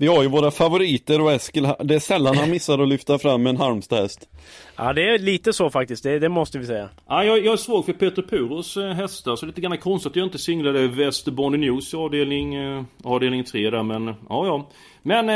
Vi 0.00 0.06
har 0.06 0.22
ju 0.22 0.28
våra 0.28 0.50
favoriter 0.50 1.20
och 1.20 1.32
Eskil, 1.32 1.68
det 1.84 1.94
är 1.94 1.98
sällan 1.98 2.36
han 2.36 2.50
missar 2.50 2.78
att 2.78 2.88
lyfta 2.88 3.18
fram 3.18 3.46
en 3.46 3.56
Halmstad-häst. 3.56 4.28
Ja, 4.76 4.92
det 4.92 5.14
är 5.14 5.18
lite 5.18 5.52
så 5.52 5.70
faktiskt. 5.70 6.02
Det, 6.02 6.18
det 6.18 6.28
måste 6.28 6.58
vi 6.58 6.66
säga. 6.66 6.88
Ja, 7.08 7.24
jag, 7.24 7.44
jag 7.44 7.52
är 7.52 7.56
svag 7.56 7.84
för 7.84 7.92
Peter 7.92 8.22
Puros 8.22 8.76
eh, 8.76 8.92
hästar 8.92 9.36
så 9.36 9.46
lite 9.46 9.60
grann 9.60 9.78
konstigt 9.78 10.10
att 10.10 10.16
jag 10.16 10.26
inte 10.26 10.38
singlade 10.38 10.88
Västerbonny 10.88 11.58
News 11.58 11.94
avdelning, 11.94 12.54
eh, 12.54 12.82
avdelning 13.04 13.44
3 13.44 13.70
där 13.70 13.82
men 13.82 14.06
ja 14.06 14.46
ja. 14.46 14.68
Men 15.02 15.28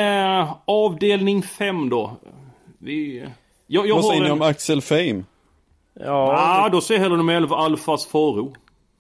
eh, 0.42 0.54
avdelning 0.64 1.42
5 1.42 1.88
då. 1.88 2.16
Vi... 2.78 3.26
Jag, 3.66 3.87
jag 3.87 3.94
Vad 3.94 4.04
säger 4.04 4.20
ni 4.20 4.26
en... 4.26 4.32
om 4.32 4.42
Axel 4.42 4.82
Fame? 4.82 5.24
Ja, 5.94 6.62
Ja, 6.64 6.68
då 6.72 6.80
säger 6.80 6.98
jag 6.98 7.02
hellre 7.02 7.16
nummer 7.16 7.34
11 7.34 7.56
Alfas 7.56 8.06
Faro. 8.06 8.54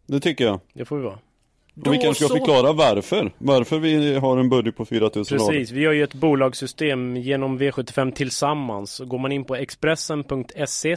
Det 0.06 0.20
tycker 0.20 0.44
jag. 0.44 0.60
Det 0.72 0.84
får 0.84 0.96
vi 0.96 1.02
vara. 1.02 1.18
Och 1.76 1.94
vi 1.94 1.98
kanske 1.98 2.24
ska 2.24 2.34
förklara 2.34 2.72
varför. 2.72 3.32
Varför 3.38 3.78
vi 3.78 4.14
har 4.14 4.38
en 4.38 4.48
budget 4.48 4.76
på 4.76 4.84
4000 4.84 5.38
rader. 5.38 5.52
Precis, 5.52 5.70
vi 5.70 5.84
har 5.84 5.92
ju 5.92 6.04
ett 6.04 6.14
bolagssystem 6.14 7.16
genom 7.16 7.58
V75 7.58 8.12
tillsammans. 8.12 9.00
Går 9.04 9.18
man 9.18 9.32
in 9.32 9.44
på 9.44 9.54
expressen.se 9.56 10.96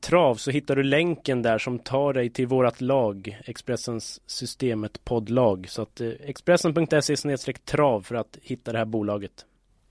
trav 0.00 0.34
så 0.34 0.50
hittar 0.50 0.76
du 0.76 0.82
länken 0.82 1.42
där 1.42 1.58
som 1.58 1.78
tar 1.78 2.12
dig 2.12 2.30
till 2.30 2.46
vårat 2.46 2.80
lag, 2.80 3.38
Expressens 3.44 4.20
systemet 4.26 5.04
poddlag. 5.04 5.66
Så 5.68 5.82
att 5.82 6.00
eh, 6.00 6.08
expressen.se 6.26 7.52
trav 7.52 8.02
för 8.02 8.14
att 8.14 8.38
hitta 8.42 8.72
det 8.72 8.78
här 8.78 8.84
bolaget. 8.84 9.44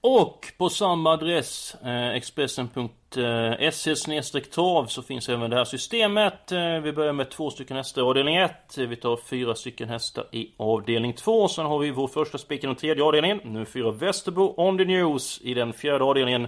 Och 0.05 0.53
på 0.57 0.69
samma 0.69 1.13
adress, 1.13 1.75
eh, 1.83 2.09
expressen.se 2.09 4.17
eh, 4.17 4.43
trav, 4.51 4.85
så 4.85 5.01
finns 5.01 5.29
även 5.29 5.49
det 5.49 5.55
här 5.55 5.65
systemet. 5.65 6.51
Eh, 6.51 6.79
vi 6.79 6.93
börjar 6.93 7.13
med 7.13 7.29
två 7.29 7.49
stycken 7.49 7.77
hästar 7.77 8.01
i 8.01 8.05
avdelning 8.05 8.35
1. 8.35 8.77
Eh, 8.77 8.87
vi 8.87 8.95
tar 8.95 9.19
fyra 9.29 9.55
stycken 9.55 9.89
hästar 9.89 10.25
i 10.31 10.51
avdelning 10.57 11.13
2. 11.13 11.47
Sen 11.47 11.65
har 11.65 11.79
vi 11.79 11.91
vår 11.91 12.07
första 12.07 12.37
spik 12.37 12.63
i 12.63 12.67
den 12.67 12.75
tredje 12.75 13.03
avdelningen. 13.03 13.39
Nu 13.43 13.65
fyra 13.65 13.91
Västerbo 13.91 14.53
on 14.57 14.77
the 14.77 14.85
news. 14.85 15.41
I 15.43 15.53
den 15.53 15.73
fjärde 15.73 16.03
avdelningen 16.03 16.47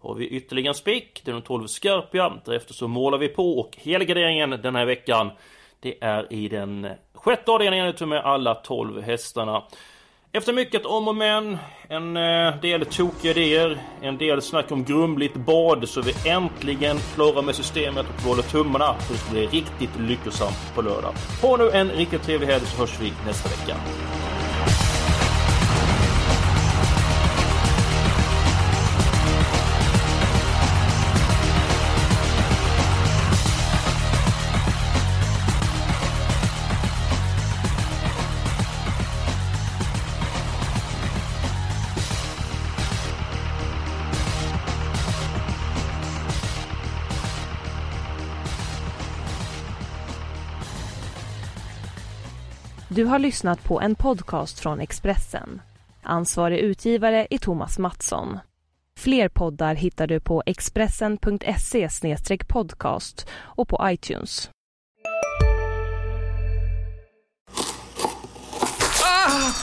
har 0.00 0.14
vi 0.14 0.28
ytterligare 0.28 0.70
en 0.70 0.74
spik. 0.74 1.22
Det 1.24 1.30
är 1.30 1.32
de 1.32 1.42
12 1.42 1.66
Skarpia. 1.66 2.32
Därefter 2.44 2.74
så 2.74 2.88
målar 2.88 3.18
vi 3.18 3.28
på 3.28 3.58
och 3.58 3.76
helgarderingen 3.76 4.50
den 4.50 4.76
här 4.76 4.86
veckan 4.86 5.30
det 5.80 5.94
är 6.00 6.32
i 6.32 6.48
den 6.48 6.88
sjätte 7.14 7.50
avdelningen 7.50 7.86
ute 7.86 8.06
med 8.06 8.24
alla 8.24 8.54
12 8.54 9.02
hästarna. 9.02 9.62
Efter 10.32 10.52
mycket 10.52 10.86
om 10.86 11.08
och 11.08 11.16
men, 11.16 11.58
en 11.88 12.16
eh, 12.16 12.60
del 12.60 12.86
tokiga 12.86 13.30
idéer, 13.30 13.80
en 14.02 14.18
del 14.18 14.42
snack 14.42 14.70
om 14.72 14.84
grumligt 14.84 15.34
bad 15.34 15.88
så 15.88 16.00
är 16.00 16.04
vi 16.04 16.30
äntligen 16.30 16.98
klara 17.14 17.42
med 17.42 17.54
systemet 17.54 18.06
och 18.16 18.22
håller 18.22 18.42
tummarna 18.42 18.94
för 18.98 19.12
det 19.12 19.18
ska 19.18 19.30
bli 19.30 19.46
riktigt 19.46 19.98
lyckosamt 19.98 20.74
på 20.74 20.82
lördag. 20.82 21.14
Ha 21.42 21.56
nu 21.56 21.70
en 21.70 21.90
riktigt 21.90 22.22
trevlig 22.22 22.46
helg 22.46 22.66
så 22.66 22.80
hörs 22.80 23.00
vi 23.00 23.12
nästa 23.26 23.48
vecka. 23.48 23.76
Du 53.00 53.04
har 53.04 53.18
lyssnat 53.18 53.64
på 53.64 53.80
en 53.80 53.94
podcast 53.94 54.58
från 54.58 54.80
Expressen. 54.80 55.60
Ansvarig 56.02 56.58
utgivare 56.58 57.26
är 57.30 57.38
Thomas 57.38 57.78
Mattsson. 57.78 58.38
Fler 58.98 59.28
poddar 59.28 59.74
hittar 59.74 60.06
du 60.06 60.20
på 60.20 60.42
expressen.se 60.46 61.88
podcast 62.48 63.26
och 63.32 63.68
på 63.68 63.80
iTunes. 63.90 64.50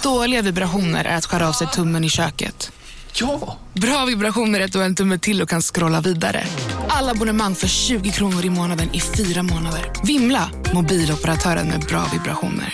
Dåliga 0.04 0.42
vibrationer 0.42 1.06
är 1.06 1.18
att 1.18 1.26
skära 1.26 1.48
av 1.48 1.52
sig 1.52 1.68
tummen 1.68 2.04
i 2.04 2.10
köket. 2.10 2.72
Ja! 3.14 3.58
Bra 3.74 4.06
vibrationer 4.06 4.60
är 4.60 4.66
att 4.66 4.72
du 4.72 4.78
har 4.78 4.86
en 4.86 4.96
tumme 4.96 5.20
till 5.20 5.42
och 5.42 5.50
kan 5.50 5.62
scrolla 5.62 6.02
vidare. 6.02 6.44
Alla 6.90 7.12
abonnemang 7.12 7.56
för 7.56 7.68
20 7.68 8.12
kronor 8.12 8.46
i 8.46 8.50
månaden 8.50 8.90
i 8.94 9.00
fyra 9.00 9.44
månader. 9.44 9.92
Vimla! 10.04 10.50
Mobiloperatören 10.74 11.68
med 11.68 11.80
bra 11.80 12.06
vibrationer. 12.14 12.74